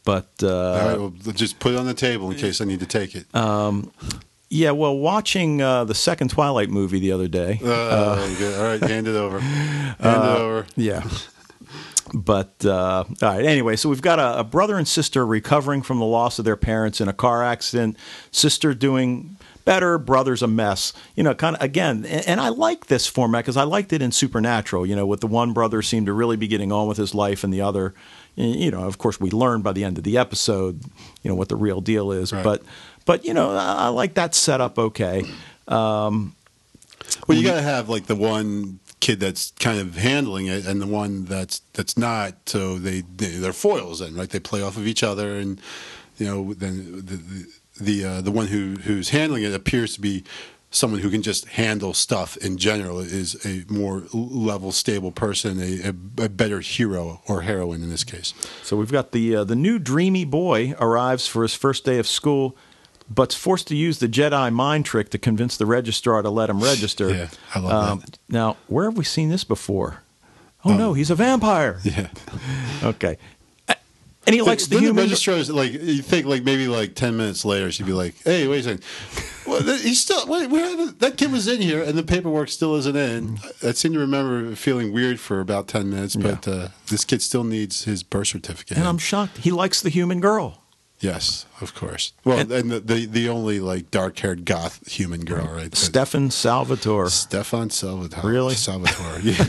[0.04, 2.80] but uh, All right, well, just put it on the table in case I need
[2.80, 3.24] to take it.
[4.50, 8.58] yeah well watching uh, the second twilight movie the other day Uh, good.
[8.60, 9.40] All right, hand it over.
[9.40, 10.66] Hand it over.
[10.76, 11.08] Yeah.
[12.14, 13.44] But uh, all right.
[13.44, 16.56] Anyway, so we've got a, a brother and sister recovering from the loss of their
[16.56, 17.96] parents in a car accident.
[18.30, 19.98] Sister doing better.
[19.98, 20.92] Brother's a mess.
[21.14, 22.06] You know, kind of again.
[22.06, 24.86] And, and I like this format because I liked it in Supernatural.
[24.86, 27.44] You know, with the one brother seemed to really be getting on with his life,
[27.44, 27.94] and the other,
[28.36, 30.82] you know, of course, we learn by the end of the episode,
[31.22, 32.32] you know, what the real deal is.
[32.32, 32.42] Right.
[32.42, 32.62] But,
[33.04, 34.78] but you know, I, I like that setup.
[34.78, 35.24] Okay.
[37.26, 40.80] Well, you got to have like the one kid that's kind of handling it, and
[40.80, 42.34] the one that's that's not.
[42.46, 44.30] So they they're foils, then right?
[44.30, 45.60] They play off of each other, and
[46.18, 47.46] you know, then the the
[47.80, 50.24] the, uh, the one who who's handling it appears to be
[50.70, 55.88] someone who can just handle stuff in general is a more level, stable person, a,
[55.88, 58.34] a, a better hero or heroine in this case.
[58.62, 62.06] So we've got the uh, the new dreamy boy arrives for his first day of
[62.06, 62.56] school,
[63.10, 66.60] but's forced to use the Jedi mind trick to convince the registrar to let him
[66.62, 67.10] register.
[67.10, 68.18] Yeah, I love um, that.
[68.28, 70.02] Now, where have we seen this before?
[70.64, 71.80] Oh no, he's a vampire.
[71.84, 72.08] Yeah.
[72.82, 73.16] Okay.
[74.26, 75.04] And he likes the Then human.
[75.04, 78.60] registrars like you think like maybe like ten minutes later she'd be like, "Hey, wait
[78.60, 78.84] a second,
[79.46, 82.74] well, he's still wait, where the, that kid was in here and the paperwork still
[82.76, 87.06] isn't in." I seem to remember feeling weird for about ten minutes, but uh, this
[87.06, 88.76] kid still needs his birth certificate.
[88.76, 89.38] and I'm shocked.
[89.38, 90.62] He likes the human girl.
[91.00, 92.12] Yes, of course.
[92.24, 95.74] Well, And- and, the, the the only like dark haired goth human girl, right?
[95.74, 97.10] Stefan Salvatore.
[97.10, 98.30] Stefan Salvatore.
[98.30, 98.54] Really?
[98.54, 99.20] Salvatore.
[99.22, 99.44] Yeah.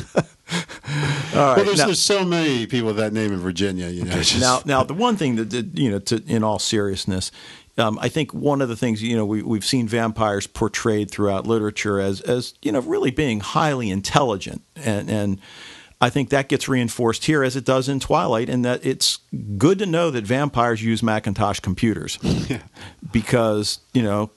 [1.36, 1.58] All right.
[1.58, 3.88] well, there's, now- there's so many people with that name in Virginia.
[3.90, 4.14] You know.
[4.14, 7.32] just- now, now the one thing that, that you know, to, in all seriousness,
[7.78, 11.46] um, I think one of the things you know we we've seen vampires portrayed throughout
[11.48, 15.40] literature as as you know really being highly intelligent, and and
[16.02, 19.20] I think that gets reinforced here as it does in Twilight, and that it's
[19.58, 22.62] good to know that vampires use Macintosh computers Yeah.
[23.12, 24.32] because you know,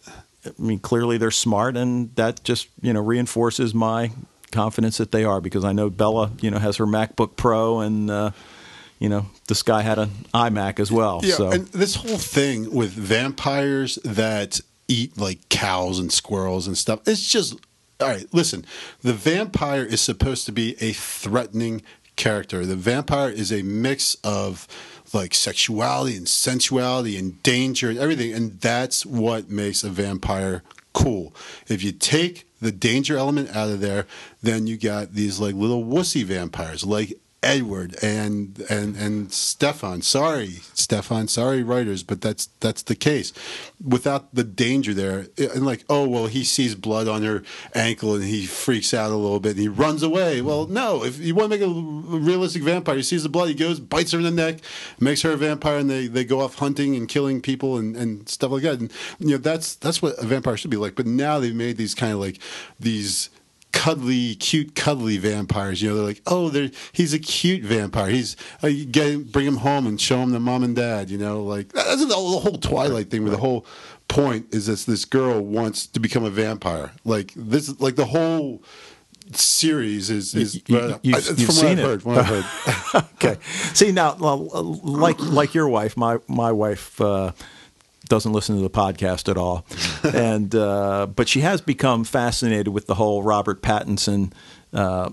[0.44, 4.10] I mean, clearly they're smart, and that just you know reinforces my
[4.50, 8.10] confidence that they are because I know Bella, you know, has her MacBook Pro, and
[8.10, 8.30] uh,
[8.98, 11.20] you know, this guy had an iMac as well.
[11.22, 16.76] Yeah, so and this whole thing with vampires that eat like cows and squirrels and
[16.76, 17.54] stuff, it's just
[18.02, 18.26] all right.
[18.32, 18.64] Listen,
[19.02, 21.82] the vampire is supposed to be a threatening
[22.16, 22.66] character.
[22.66, 24.68] The vampire is a mix of
[25.14, 31.34] like sexuality and sensuality and danger and everything, and that's what makes a vampire cool.
[31.68, 34.06] If you take the danger element out of there,
[34.42, 40.02] then you got these like little wussy vampires like Edward and and and Stefan.
[40.02, 41.28] Sorry, Stefan.
[41.28, 43.32] Sorry, writers, but that's that's the case.
[43.84, 47.42] Without the danger there, eh, and like, oh well, he sees blood on her
[47.74, 50.40] ankle and he freaks out a little bit and he runs away.
[50.40, 51.04] Well, no.
[51.04, 54.12] If you want to make a realistic vampire, he sees the blood, he goes, bites
[54.12, 54.60] her in the neck,
[55.00, 58.28] makes her a vampire, and they, they go off hunting and killing people and, and
[58.28, 58.78] stuff like that.
[58.78, 60.94] And you know that's that's what a vampire should be like.
[60.94, 62.38] But now they've made these kind of like
[62.78, 63.30] these
[63.72, 65.82] cuddly, cute, cuddly vampires.
[65.82, 68.08] You know, they're like, oh, they're, he's a cute vampire.
[68.10, 71.10] He's uh, you him, bring him home and show him to mom and dad.
[71.10, 73.22] You know, like that's the whole, Twilight thing.
[73.22, 73.66] Where the whole
[74.08, 76.92] point is that this girl wants to become a vampire.
[77.04, 78.62] Like this, like the whole
[79.32, 81.82] series is is You- you- uh, you've- I- you've from what seen I've it.
[81.82, 82.02] heard.
[82.02, 82.44] From what I've
[82.92, 83.04] heard.
[83.14, 83.36] okay.
[83.74, 87.32] See now, like like your wife, my my wife uh,
[88.08, 89.64] doesn't listen to the podcast at all,
[90.14, 94.32] and uh, but she has become fascinated with the whole Robert Pattinson.
[94.72, 95.10] Uh,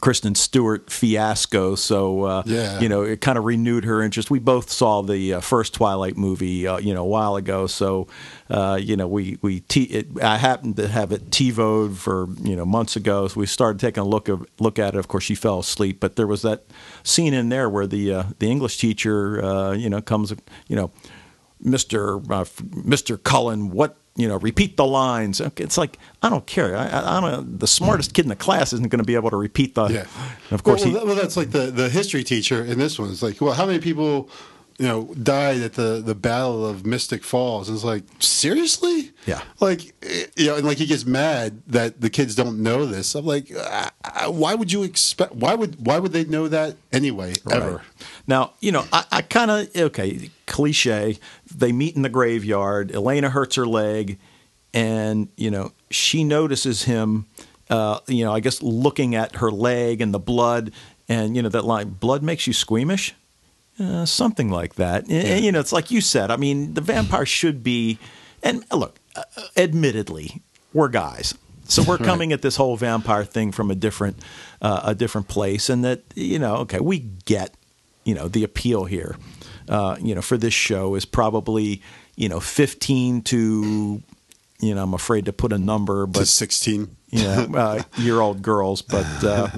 [0.00, 2.78] Kristen Stewart fiasco, so uh, Yeah.
[2.78, 4.30] you know it kind of renewed her interest.
[4.30, 7.66] We both saw the uh, first Twilight movie, uh, you know, a while ago.
[7.66, 8.06] So,
[8.48, 12.54] uh, you know, we we t- it, I happened to have it TiVoed for you
[12.54, 13.26] know months ago.
[13.26, 14.98] So we started taking a look of, look at it.
[14.98, 16.66] Of course, she fell asleep, but there was that
[17.02, 20.32] scene in there where the uh, the English teacher, uh, you know, comes,
[20.68, 20.92] you know,
[21.60, 22.44] Mister uh,
[22.84, 25.40] Mister Cullen, what you know, repeat the lines.
[25.40, 26.76] It's like I don't care.
[26.76, 27.60] I, don't.
[27.60, 29.86] The smartest kid in the class isn't going to be able to repeat the.
[29.86, 30.06] Yeah.
[30.50, 32.98] Of course, well, he, well, that- well, that's like the, the history teacher in this
[32.98, 33.10] one.
[33.10, 34.28] It's like, well, how many people,
[34.78, 37.68] you know, died at the, the Battle of Mystic Falls?
[37.68, 39.12] And it's like, seriously?
[39.24, 39.40] Yeah.
[39.60, 43.14] Like, eh, you know, and like he gets mad that the kids don't know this.
[43.14, 43.52] I'm like,
[44.26, 45.32] why would you expect?
[45.32, 47.34] Why would why would they know that anyway?
[47.48, 47.82] Ever?
[48.28, 48.34] Right.
[48.34, 51.18] Now, you know, I, I kind of okay, cliche.
[51.54, 52.92] They meet in the graveyard.
[52.92, 54.18] Elena hurts her leg,
[54.74, 57.26] and you know she notices him.
[57.70, 60.72] Uh, you know, I guess looking at her leg and the blood,
[61.08, 63.14] and you know that line, "Blood makes you squeamish,"
[63.80, 65.08] uh, something like that.
[65.08, 66.30] And, you know, it's like you said.
[66.30, 67.98] I mean, the vampire should be.
[68.42, 69.22] And look, uh,
[69.56, 71.34] admittedly, we're guys.
[71.64, 74.22] So we're coming at this whole vampire thing from a different
[74.62, 77.54] uh, a different place, and that you know, okay, we get
[78.08, 79.16] you know the appeal here.
[79.68, 81.82] Uh, you know, for this show is probably
[82.16, 84.02] you know fifteen to
[84.60, 86.88] you know I'm afraid to put a number, To but 16.
[87.10, 88.80] you know, uh, year old girls.
[88.82, 89.48] But uh,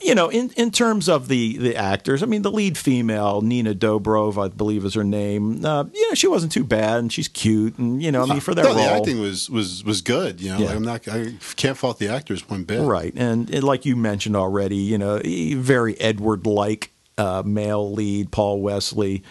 [0.00, 3.74] you know, in in terms of the the actors, I mean, the lead female, Nina
[3.74, 5.62] Dobrev, I believe is her name.
[5.64, 8.40] Uh, you know, she wasn't too bad, and she's cute, and you know, I mean,
[8.40, 10.40] for that no, role, the acting was was was good.
[10.40, 10.66] You know, Yeah.
[10.68, 11.08] like, I'm not.
[11.08, 12.80] I can't fault the actors one bit.
[12.80, 18.60] Right, and, and like you mentioned already, you know, very Edward-like uh, male lead, Paul
[18.62, 19.22] Wesley.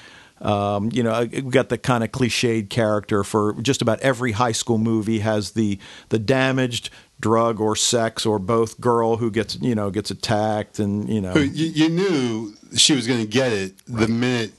[0.41, 4.51] Um, you know, we got the kind of cliched character for just about every high
[4.51, 5.79] school movie has the
[6.09, 6.89] the damaged
[7.21, 11.33] drug or sex or both girl who gets you know gets attacked and you know
[11.35, 14.51] You, you knew she was going to get it the minute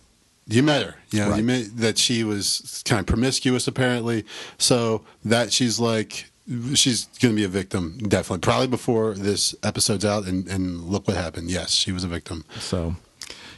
[0.47, 0.95] you met her.
[1.11, 4.25] You know, you met that she was kind of promiscuous apparently,
[4.59, 6.27] so that she's like,
[6.75, 8.41] she's going to be a victim, definitely.
[8.41, 11.51] Probably before this episode's out, and, and look what happened.
[11.51, 12.45] Yes, she was a victim.
[12.59, 12.97] So,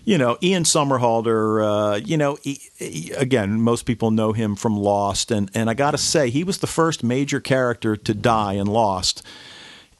[0.06, 4.76] you know, Ian Somerhalder, uh, you know, he, he- again, most people know him from
[4.78, 8.54] Lost, and, and I got to say, he was the first major character to die
[8.54, 9.22] in Lost.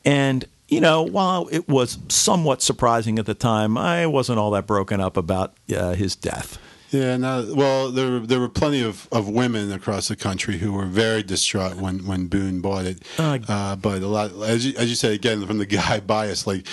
[0.05, 4.67] And, you know, while it was somewhat surprising at the time, I wasn't all that
[4.67, 6.59] broken up about uh, his death.
[6.93, 10.73] Yeah, no, well, there were, there were plenty of, of women across the country who
[10.73, 13.03] were very distraught when, when Boone bought it.
[13.19, 16.47] Uh, Uh, but a lot, as you, as you said again, from the guy bias,
[16.47, 16.65] like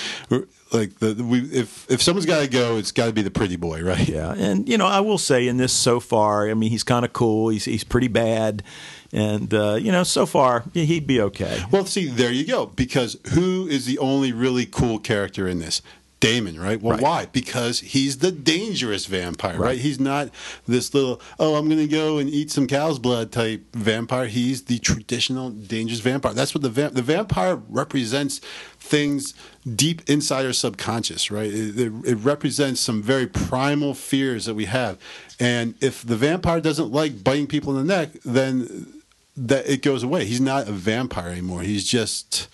[0.74, 3.56] like the we if if someone's got to go, it's got to be the pretty
[3.56, 4.08] boy, right?
[4.08, 7.06] Yeah, and you know, I will say in this so far, I mean, he's kind
[7.06, 7.50] of cool.
[7.50, 8.64] He's he's pretty bad,
[9.12, 11.64] and uh, you know, so far he'd be okay.
[11.72, 12.66] Well, see, there you go.
[12.66, 15.82] Because who is the only really cool character in this?
[16.24, 16.82] Damon, right?
[16.82, 17.02] Well, Right.
[17.04, 17.26] why?
[17.34, 19.60] Because he's the dangerous vampire, right?
[19.60, 19.78] Right.
[19.80, 20.30] He's not
[20.66, 24.28] this little, oh, I'm going to go and eat some cow's blood type vampire.
[24.28, 26.34] He's the traditional dangerous vampire.
[26.34, 28.40] That's what the va- the vampire represents
[28.80, 29.34] things
[29.76, 31.52] deep inside our subconscious, right?
[31.52, 34.98] It, it, it represents some very primal fears that we have.
[35.42, 38.88] And if the vampire doesn't like biting people in the neck, then
[39.36, 40.24] that it goes away.
[40.26, 41.64] He's not a vampire anymore.
[41.64, 42.48] He's just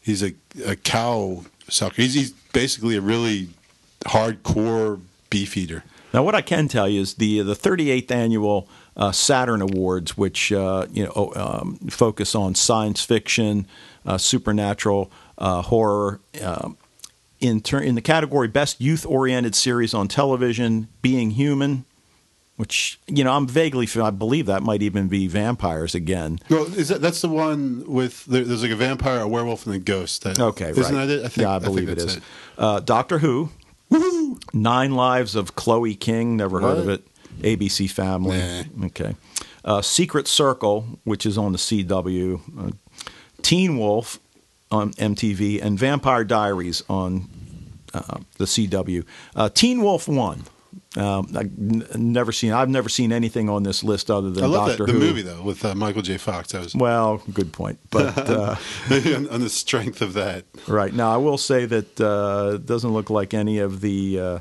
[0.00, 0.32] he's a,
[0.66, 2.02] a cow sucker.
[2.02, 3.48] He's, he's basically a really
[4.06, 5.84] hardcore beef eater.
[6.14, 10.52] Now, what I can tell you is the the 38th annual uh, Saturn Awards, which
[10.52, 13.66] uh, you know um, focus on science fiction,
[14.06, 16.20] uh, supernatural, uh, horror.
[16.42, 16.78] um
[17.40, 21.84] in ter- in the category Best Youth Oriented Series on Television, Being Human,
[22.56, 26.38] which you know I'm vaguely I believe that might even be vampires again.
[26.48, 29.74] Well, is that that's the one with there, there's like a vampire, a werewolf, and
[29.74, 30.22] a ghost.
[30.22, 31.06] That, Okay, isn't right.
[31.06, 31.24] that it?
[31.24, 32.20] I think, yeah, I believe it that's is.
[32.56, 33.50] Uh, Doctor Who,
[34.52, 36.36] Nine Lives of Chloe King.
[36.36, 37.06] Never heard of it.
[37.40, 38.38] ABC Family.
[38.38, 38.86] Nah.
[38.86, 39.16] Okay.
[39.64, 42.40] Uh, Secret Circle, which is on the CW.
[42.58, 42.70] Uh,
[43.42, 44.20] Teen Wolf
[44.70, 47.28] on MTV, and Vampire Diaries on
[47.92, 49.04] uh, the CW.
[49.34, 50.44] Uh, Teen Wolf one.
[50.96, 52.52] Um, I n- never seen.
[52.52, 55.04] I've never seen anything on this list other than I love Doctor that the Who.
[55.04, 56.18] movie though with uh, Michael J.
[56.18, 56.54] Fox.
[56.54, 57.80] I was Well, good point.
[57.90, 58.56] But uh,
[58.90, 60.44] on, on the strength of that.
[60.68, 64.38] Right now, I will say that uh, it doesn't look like any of the uh,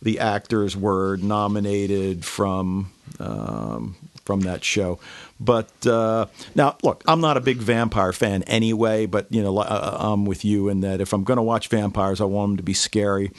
[0.00, 4.98] the actors were nominated from um, from that show.
[5.40, 9.06] But uh, now, look, I'm not a big vampire fan anyway.
[9.06, 12.20] But you know, uh, I'm with you in that if I'm going to watch vampires,
[12.20, 13.32] I want them to be scary.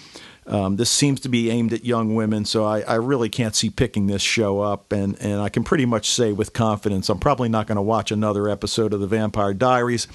[0.48, 3.72] Um, this seems to be aimed at young women, so I, I really can't see
[3.72, 4.91] picking this show up.
[4.91, 8.12] And, and I can pretty much say with confidence I'm probably not going to watch
[8.12, 10.08] another episode of The Vampire Diaries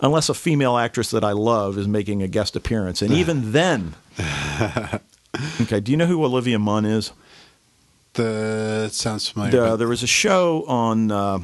[0.00, 3.02] unless a female actress that I love is making a guest appearance.
[3.02, 3.94] And even then.
[5.60, 7.12] okay, do you know who Olivia Munn is?
[8.12, 9.50] The sounds familiar.
[9.50, 11.38] The, there was a show on uh,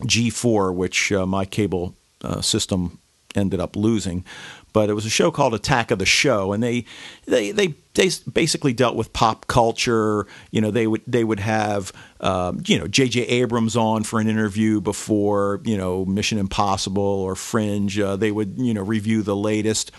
[0.00, 2.98] G4, which uh, my cable uh, system
[3.34, 4.24] ended up losing.
[4.72, 6.84] But it was a show called Attack of the Show, and they
[7.26, 10.26] they they, they basically dealt with pop culture.
[10.50, 13.22] You know, they would they would have um, you know J.J.
[13.22, 17.98] Abrams on for an interview before you know Mission Impossible or Fringe.
[17.98, 19.92] Uh, they would you know review the latest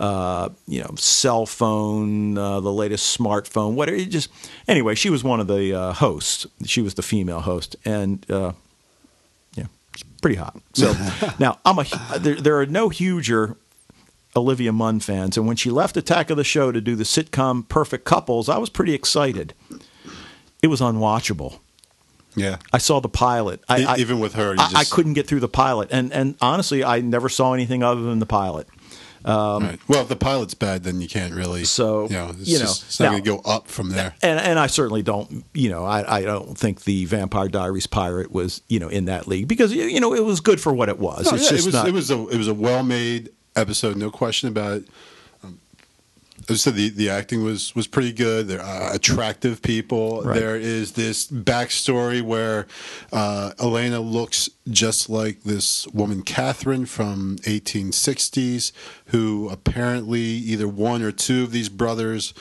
[0.00, 3.96] uh, you know cell phone, uh, the latest smartphone, whatever.
[3.96, 4.30] It just
[4.66, 6.46] anyway, she was one of the uh, hosts.
[6.64, 8.52] She was the female host, and uh,
[9.54, 10.58] yeah, it's pretty hot.
[10.72, 10.94] So
[11.38, 11.84] now I'm a
[12.18, 13.58] there, there are no huger
[14.36, 17.68] Olivia Munn fans, and when she left Attack of the Show to do the sitcom
[17.68, 19.54] Perfect Couples, I was pretty excited.
[20.62, 21.58] It was unwatchable.
[22.36, 22.58] yeah.
[22.72, 23.60] I saw the pilot.
[23.68, 26.36] I, I- even with her, you I, I couldn't get through the pilot, and and
[26.40, 28.68] honestly, I never saw anything other than the pilot.
[29.24, 29.78] right.
[29.88, 31.60] Well, if the pilot's bad, then you can't really.
[31.60, 33.90] Um, So, you know, it's, you know, just, it's not going to go up from
[33.90, 34.14] there.
[34.22, 38.30] And and I certainly don't, you know, I, I don't think the Vampire Diaries pirate
[38.30, 40.98] was, you know, in that league because you know it was good for what it
[40.98, 41.26] was.
[41.26, 41.88] No, it's yeah, just it was not.
[41.88, 44.88] it was a it was a well made episode, no question about it.
[45.42, 45.60] Um,
[46.48, 48.48] as I said, the, the acting was was pretty good.
[48.48, 50.22] They're uh, attractive people.
[50.22, 50.38] Right.
[50.38, 52.66] There is this backstory where
[53.12, 58.72] uh, Elena looks just like this woman Catherine from 1860s,
[59.06, 62.34] who apparently either one or two of these brothers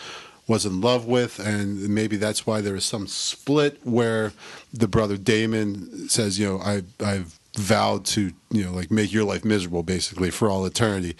[0.49, 4.33] was in love with, and maybe that's why there is some split where
[4.73, 9.25] the brother Damon says, you know, I I've vowed to you know like make your
[9.25, 11.15] life miserable basically for all eternity.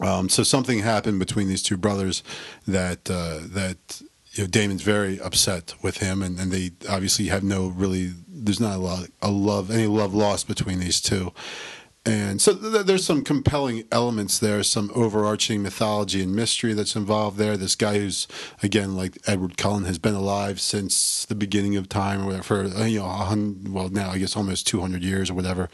[0.00, 2.22] Um, so something happened between these two brothers
[2.66, 4.02] that uh, that
[4.32, 8.12] you know Damon's very upset with him, and, and they obviously have no really.
[8.28, 11.32] There's not a lot a love any love lost between these two,
[12.06, 17.36] and so th- there's some compelling elements there, some overarching mythology and mystery that's involved
[17.36, 17.56] there.
[17.56, 18.26] This guy who's
[18.62, 22.64] again like Edward Cullen has been alive since the beginning of time, or whatever, for
[22.86, 25.68] you know, well now I guess almost 200 years or whatever.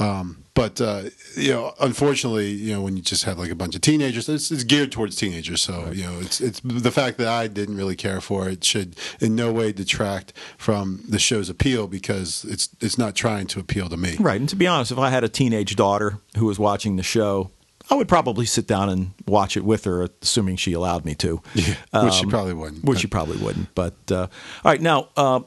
[0.00, 1.04] Um, but uh,
[1.36, 4.50] you know, unfortunately, you know, when you just have like a bunch of teenagers, it's,
[4.50, 5.62] it's geared towards teenagers.
[5.62, 5.94] So right.
[5.94, 9.36] you know, it's it's the fact that I didn't really care for it should in
[9.36, 13.96] no way detract from the show's appeal because it's it's not trying to appeal to
[13.96, 14.16] me.
[14.18, 14.40] Right.
[14.40, 17.50] And to be honest, if I had a teenage daughter who was watching the show,
[17.90, 21.42] I would probably sit down and watch it with her, assuming she allowed me to.
[21.54, 22.84] Yeah, um, which she um, probably wouldn't.
[22.84, 23.74] Which she probably wouldn't.
[23.74, 24.28] But uh, all
[24.72, 25.40] right, now uh,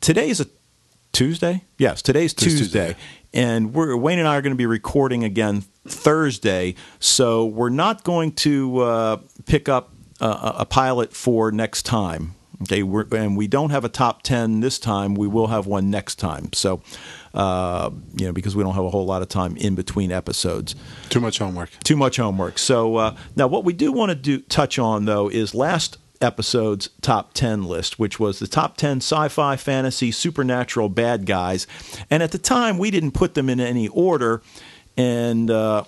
[0.00, 0.46] today is a
[1.16, 1.64] Tuesday.
[1.78, 2.96] Yes, today's Tuesday, Tuesday,
[3.36, 6.74] and we're, Wayne and I are going to be recording again Thursday.
[6.98, 12.34] So we're not going to uh, pick up a, a pilot for next time.
[12.62, 15.14] Okay, we're, and we don't have a top ten this time.
[15.14, 16.54] We will have one next time.
[16.54, 16.80] So,
[17.34, 20.74] uh, you know, because we don't have a whole lot of time in between episodes.
[21.10, 21.68] Too much homework.
[21.84, 22.58] Too much homework.
[22.58, 26.88] So uh, now, what we do want to do touch on though is last episode's
[27.00, 31.66] top 10 list, which was the top 10 sci fi, fantasy, supernatural bad guys.
[32.10, 34.42] And at the time, we didn't put them in any order.
[34.96, 35.84] And uh,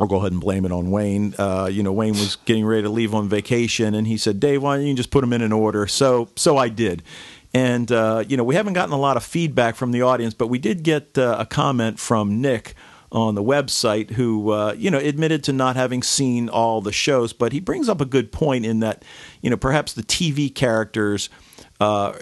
[0.00, 1.34] I'll go ahead and blame it on Wayne.
[1.38, 4.62] Uh, you know, Wayne was getting ready to leave on vacation, and he said, "Dave,
[4.62, 7.02] why don't you just put them in an order?" So, so I did.
[7.52, 10.46] And uh, you know, we haven't gotten a lot of feedback from the audience, but
[10.46, 12.74] we did get uh, a comment from Nick
[13.12, 17.32] on the website who uh, you know admitted to not having seen all the shows,
[17.32, 19.04] but he brings up a good point in that
[19.40, 21.28] you know perhaps the TV characters.
[21.80, 22.14] Uh,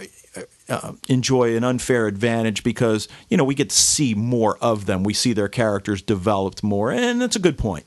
[0.68, 5.02] uh, enjoy an unfair advantage because you know we get to see more of them.
[5.02, 7.84] We see their characters developed more, and that's a good point.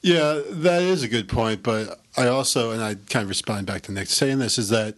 [0.00, 1.62] Yeah, that is a good point.
[1.64, 4.94] But I also, and I kind of respond back to Nick saying this, is that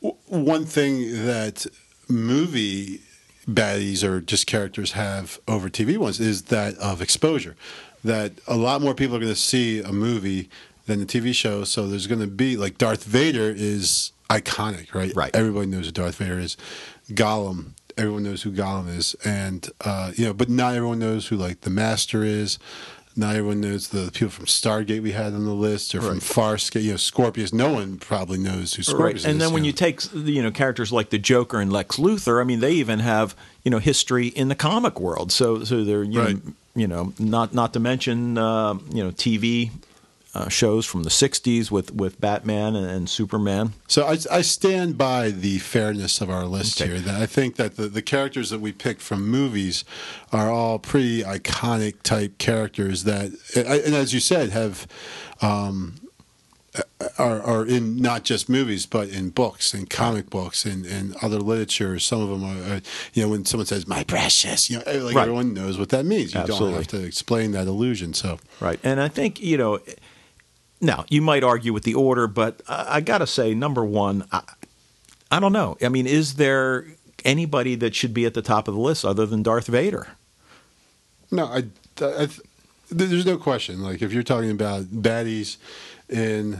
[0.00, 1.66] w- one thing that
[2.08, 3.00] movie
[3.48, 7.56] baddies or just characters have over TV ones is that of exposure.
[8.02, 10.48] That a lot more people are going to see a movie
[10.86, 11.64] than the TV show.
[11.64, 15.14] So there's going to be like Darth Vader is iconic, right?
[15.14, 15.34] Right.
[15.34, 16.56] Everybody knows who Darth Vader is.
[17.10, 21.36] Gollum, everyone knows who Gollum is, and uh, you know, but not everyone knows who
[21.36, 22.58] like the Master is.
[23.20, 26.82] Not everyone knows the people from Stargate we had on the list, or from Farscape.
[26.82, 27.52] You know, Scorpius.
[27.52, 29.16] No one probably knows who Scorpius right.
[29.16, 29.24] is.
[29.26, 29.86] And then when you, know.
[29.86, 33.00] you take you know characters like the Joker and Lex Luthor, I mean, they even
[33.00, 35.32] have you know history in the comic world.
[35.32, 36.34] So so they're you right.
[36.34, 39.70] know you know not not to mention uh, you know TV
[40.34, 43.72] uh, shows from the 60s with, with Batman and, and Superman.
[43.88, 46.90] So I, I, stand by the fairness of our list okay.
[46.90, 47.00] here.
[47.00, 49.84] That I think that the, the characters that we picked from movies
[50.30, 54.86] are all pretty iconic type characters that, and as you said, have.
[55.42, 55.96] Um,
[57.18, 61.38] are, are in not just movies, but in books and comic books and, and other
[61.38, 61.98] literature.
[61.98, 62.80] Some of them are, are,
[63.12, 65.22] you know, when someone says "my precious," you know, like right.
[65.22, 66.32] everyone knows what that means.
[66.32, 66.68] You Absolutely.
[66.68, 68.14] don't have to explain that illusion.
[68.14, 69.80] So, right, and I think you know,
[70.80, 74.24] now, you might argue with the order, but I, I got to say, number one,
[74.32, 74.42] I,
[75.30, 75.76] I don't know.
[75.82, 76.86] I mean, is there
[77.24, 80.08] anybody that should be at the top of the list other than Darth Vader?
[81.30, 81.64] No, I,
[82.00, 82.28] I,
[82.90, 83.82] there's no question.
[83.82, 85.58] Like if you're talking about baddies
[86.08, 86.58] in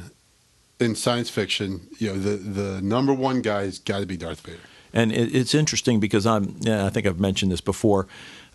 [0.78, 4.60] in science fiction, you know the the number one guy's got to be Darth Vader.
[4.92, 6.56] And it, it's interesting because I'm.
[6.60, 8.06] Yeah, I think I've mentioned this before.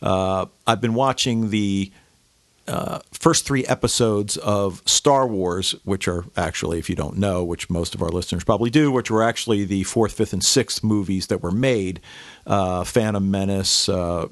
[0.02, 1.92] Uh, I've been watching the
[2.68, 7.70] uh, first three episodes of Star Wars, which are actually, if you don't know, which
[7.70, 11.28] most of our listeners probably do, which were actually the fourth, fifth, and sixth movies
[11.28, 12.02] that were made
[12.48, 14.28] uh, Phantom Menace, uh,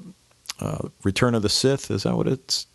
[0.60, 2.66] uh Return of the Sith, is that what it's?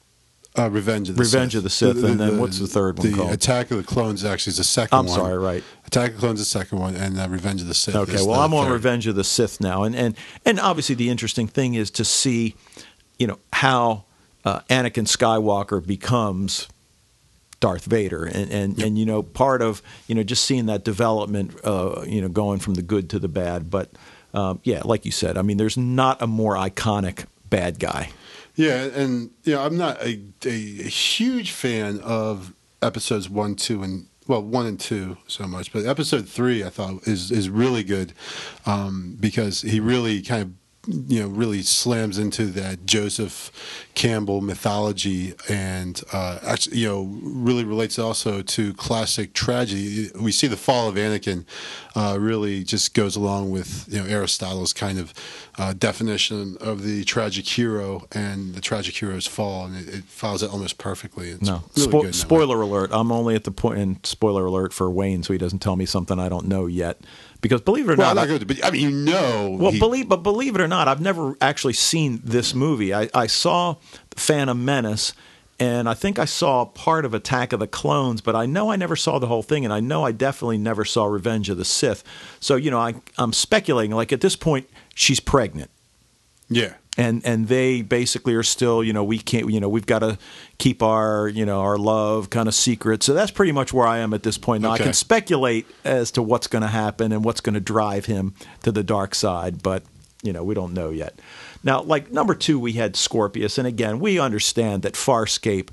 [0.58, 1.58] Uh, Revenge of the Revenge Sith.
[1.60, 3.32] of the Sith, the, the, and then the, what's the third one the called?
[3.32, 5.06] Attack of the Clones actually is the 2nd one.
[5.06, 5.64] I'm sorry, right.
[5.86, 7.96] Attack of the Clones is the second one, and Revenge of the Sith.
[7.96, 11.48] Okay, well, I'm on Revenge of the Sith now, and and and obviously the interesting
[11.48, 12.56] thing is to see,
[13.20, 14.06] you know, how
[14.46, 16.68] uh, Anakin Skywalker becomes
[17.60, 18.88] Darth Vader, and and, yep.
[18.88, 22.60] and you know part of you know just seeing that development, uh, you know, going
[22.60, 23.70] from the good to the bad.
[23.70, 23.92] But
[24.34, 28.12] um, yeah, like you said, I mean, there's not a more iconic bad guy.
[28.56, 33.84] Yeah, and you know, I'm not a, a, a huge fan of episodes one, two,
[33.84, 37.84] and well, one and two so much, but episode three I thought is is really
[37.84, 38.14] good
[38.66, 43.52] um, because he really kind of you know really slams into that Joseph
[43.96, 50.10] Campbell mythology and uh, actually you know really relates also to classic tragedy.
[50.20, 51.46] We see the fall of Anakin
[51.96, 55.14] uh, really just goes along with you know Aristotle's kind of
[55.58, 60.44] uh, definition of the tragic hero and the tragic hero's fall, and it, it follows
[60.44, 61.30] it almost perfectly.
[61.30, 62.92] It's no, really Spo- spoiler alert!
[62.94, 65.86] I'm only at the point, and spoiler alert for Wayne, so he doesn't tell me
[65.86, 67.02] something I don't know yet.
[67.42, 70.10] Because believe it or well, not, not to, I mean, you know, well, he, believe,
[70.10, 72.94] but believe it or not, I've never actually seen this movie.
[72.94, 73.78] I, I saw
[74.12, 75.14] Phantom Menace,
[75.58, 78.76] and I think I saw part of Attack of the Clones, but I know I
[78.76, 81.66] never saw the whole thing, and I know I definitely never saw Revenge of the
[81.66, 82.04] Sith.
[82.42, 83.96] So you know, I, I'm speculating.
[83.96, 85.70] Like at this point, she's pregnant.
[86.50, 86.74] Yeah.
[87.00, 90.18] And and they basically are still you know we can't you know we've got to
[90.58, 93.02] keep our you know our love kind of secret.
[93.04, 94.64] So that's pretty much where i am at this point.
[94.64, 94.84] Now Okay.
[94.84, 98.34] i can speculate as to what's going to happen and what's going to drive him
[98.64, 99.84] to the dark side but
[100.22, 101.14] you know we don't know yet.
[101.64, 103.58] Now like number two we had scorpius.
[103.58, 105.70] And again we understand that farscape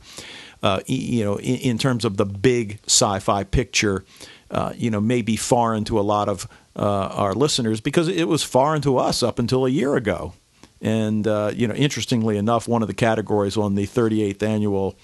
[0.62, 4.04] uh, you know in, in terms of the big sci-fi picture
[4.52, 6.46] uh, you know may be foreign to a lot of
[6.76, 10.32] uh, our listeners because it was foreign to us up until a year ago
[10.80, 14.96] and uh, you know, interestingly enough, one of the categories on the 38th annual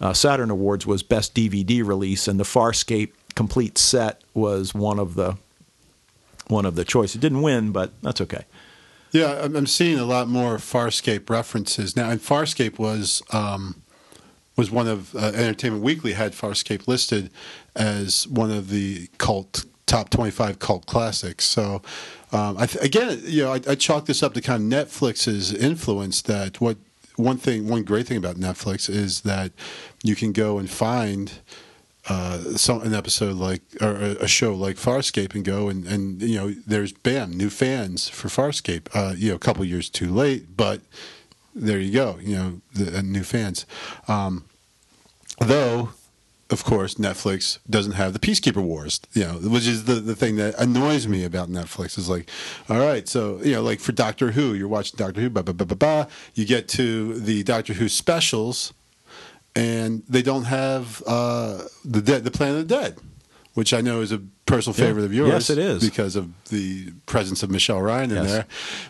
[0.00, 5.14] uh, Saturn Awards was best DVD release, and the Farscape complete set was one of
[5.14, 5.36] the
[6.48, 7.14] one of the choice.
[7.14, 8.44] It didn't win, but that's okay.
[9.12, 12.10] Yeah, I'm, seeing a lot more Farscape references now.
[12.10, 13.82] And Farscape was um,
[14.56, 17.30] was one of uh, Entertainment Weekly had Farscape listed
[17.76, 21.44] as one of the cult top 25 cult classics.
[21.44, 21.82] So
[22.34, 25.52] um, I th- again, you know, I, I chalk this up to kind of Netflix's
[25.52, 26.20] influence.
[26.22, 26.76] That what
[27.16, 29.52] one thing, one great thing about Netflix is that
[30.02, 31.32] you can go and find
[32.08, 36.36] uh, some an episode like or a, show like Farscape and go and and you
[36.36, 38.88] know there's bam new fans for Farscape.
[38.92, 40.80] Uh, you know, a couple years too late, but
[41.54, 42.18] there you go.
[42.20, 43.64] You know, the uh, new fans.
[44.08, 44.44] Um,
[45.38, 45.90] though,
[46.54, 49.00] of course, Netflix doesn't have the Peacekeeper Wars.
[49.12, 52.30] You know, which is the the thing that annoys me about Netflix is like,
[52.70, 55.52] all right, so you know, like for Doctor Who, you're watching Doctor Who, ba ba
[55.52, 56.08] ba ba ba.
[56.34, 58.72] You get to the Doctor Who specials
[59.56, 62.98] and they don't have uh, the dead, the Planet of the Dead,
[63.54, 64.86] which I know is a personal Yeah.
[64.86, 65.30] favorite of yours.
[65.32, 65.82] Yes, it is.
[65.88, 68.30] because of the presence of Michelle Ryan in Yes.
[68.32, 68.46] there.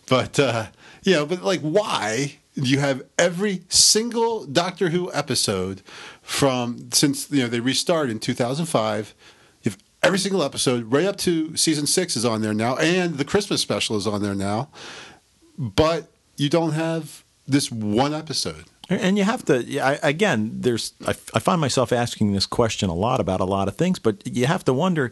[0.08, 0.66] But uh,
[1.02, 5.82] you know, but like, why do you have every single Doctor Who episode
[6.24, 9.14] from since you know they restarted in 2005?
[10.02, 13.62] Every single episode right up to season six is on there now, and the Christmas
[13.62, 14.68] special is on there now.
[15.56, 18.64] But you don't have this one episode.
[18.90, 20.60] And you have to I, again.
[20.60, 23.98] There's I, I find myself asking this question a lot about a lot of things,
[23.98, 25.10] but you have to wonder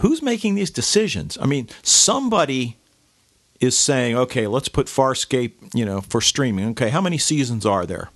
[0.00, 1.38] who's making these decisions.
[1.40, 2.78] I mean, somebody
[3.60, 6.70] is saying, okay, let's put Farscape, you know, for streaming.
[6.70, 8.10] Okay, how many seasons are there?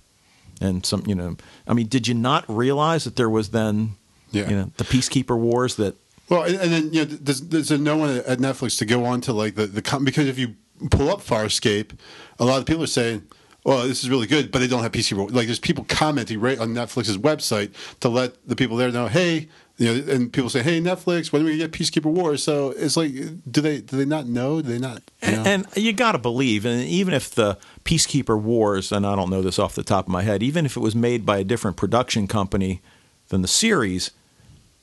[0.61, 1.35] And some, you know,
[1.67, 3.95] I mean, did you not realize that there was then,
[4.31, 4.49] Yeah.
[4.49, 5.95] you know, the Peacekeeper Wars that
[6.29, 9.21] Well, and, and then you know, there's, there's no one at Netflix to go on
[9.21, 10.55] to like the the com- because if you
[10.91, 11.91] pull up Farscape,
[12.39, 13.23] a lot of people are saying,
[13.63, 15.15] "Well, this is really good," but they don't have PC.
[15.31, 19.49] Like there's people commenting right on Netflix's website to let the people there know, "Hey."
[19.77, 22.95] You know, and people say, "Hey, Netflix, when do we get Peacekeeper Wars?" So it's
[22.95, 24.61] like, do they do they not know?
[24.61, 25.01] Do they not?
[25.21, 25.43] You know?
[25.45, 29.29] And, and you got to believe, and even if the Peacekeeper Wars, and I don't
[29.29, 31.43] know this off the top of my head, even if it was made by a
[31.43, 32.81] different production company
[33.27, 34.11] than the series,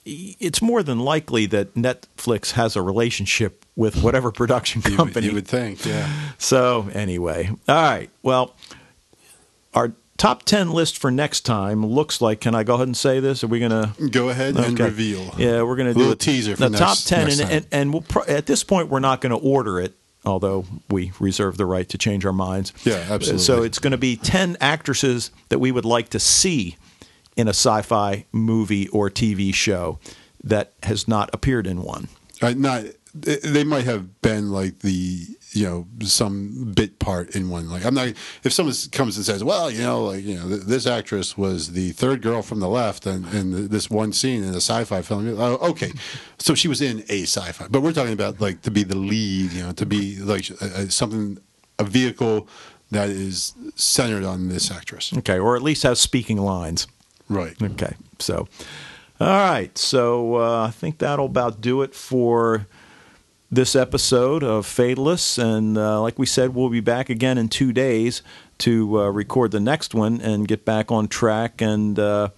[0.04, 5.26] it's more than likely that Netflix has a relationship with whatever production you, would- company.
[5.28, 6.06] you would think, yeah.
[6.36, 8.10] So anyway, all right.
[8.22, 8.54] Well,
[9.72, 12.40] our top ten list for next time looks like.
[12.40, 13.42] Can I go ahead and say this?
[13.42, 13.94] Are we gonna?
[14.10, 15.34] Go ahead and reveal.
[15.36, 17.56] Yeah, we're going to do a teaser for the top ten, next and, time.
[17.56, 19.94] and and we'll pro- at this point we're not going to order it,
[20.24, 22.72] although we reserve the right to change our minds.
[22.84, 23.38] Yeah, absolutely.
[23.38, 26.76] So it's going to be ten actresses that we would like to see
[27.36, 29.98] in a sci-fi movie or TV show
[30.44, 32.08] that has not appeared in one.
[32.40, 32.84] Uh, not
[33.14, 37.68] they might have been like the you know some bit part in one.
[37.68, 38.08] Like i'm not
[38.42, 41.72] if someone comes and says well you know like you know th- this actress was
[41.72, 45.28] the third girl from the left and in this one scene in a sci-fi film
[45.38, 45.92] oh, okay.
[46.38, 49.52] So she was in a sci-fi but we're talking about like to be the lead
[49.52, 51.38] you know to be like a, a, something
[51.78, 52.48] a vehicle
[52.90, 55.12] that is centered on this actress.
[55.16, 56.86] Okay, or at least has speaking lines.
[57.28, 57.60] right.
[57.60, 58.46] Okay, so
[59.18, 62.66] all right, so uh, I think that'll about do it for
[63.52, 67.70] this episode of Fatalists, and uh, like we said, we'll be back again in two
[67.70, 68.22] days
[68.58, 71.60] to uh, record the next one and get back on track.
[71.60, 72.30] And uh,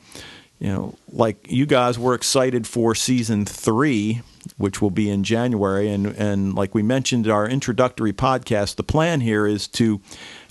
[0.58, 4.22] you know, like you guys, we're excited for season three,
[4.56, 5.88] which will be in January.
[5.88, 10.00] And and like we mentioned in our introductory podcast, the plan here is to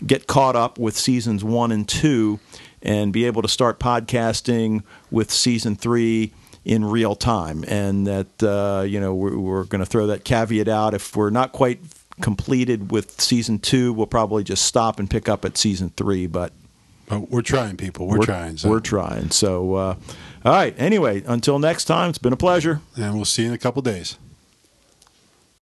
[0.07, 2.39] get caught up with seasons one and two,
[2.81, 6.31] and be able to start podcasting with season three
[6.65, 7.63] in real time.
[7.67, 11.29] And that uh, you know we're, we're going to throw that caveat out if we're
[11.29, 11.79] not quite
[12.21, 16.27] completed with season two, we'll probably just stop and pick up at season three.
[16.27, 16.53] But
[17.07, 18.69] but we're trying people we're, trying so.
[18.69, 19.31] We're trying.
[19.31, 19.95] So, uh,
[20.45, 20.73] all right.
[20.77, 22.81] Anyway, until next time, it's been a pleasure.
[22.95, 24.17] and we'll see you in a couple days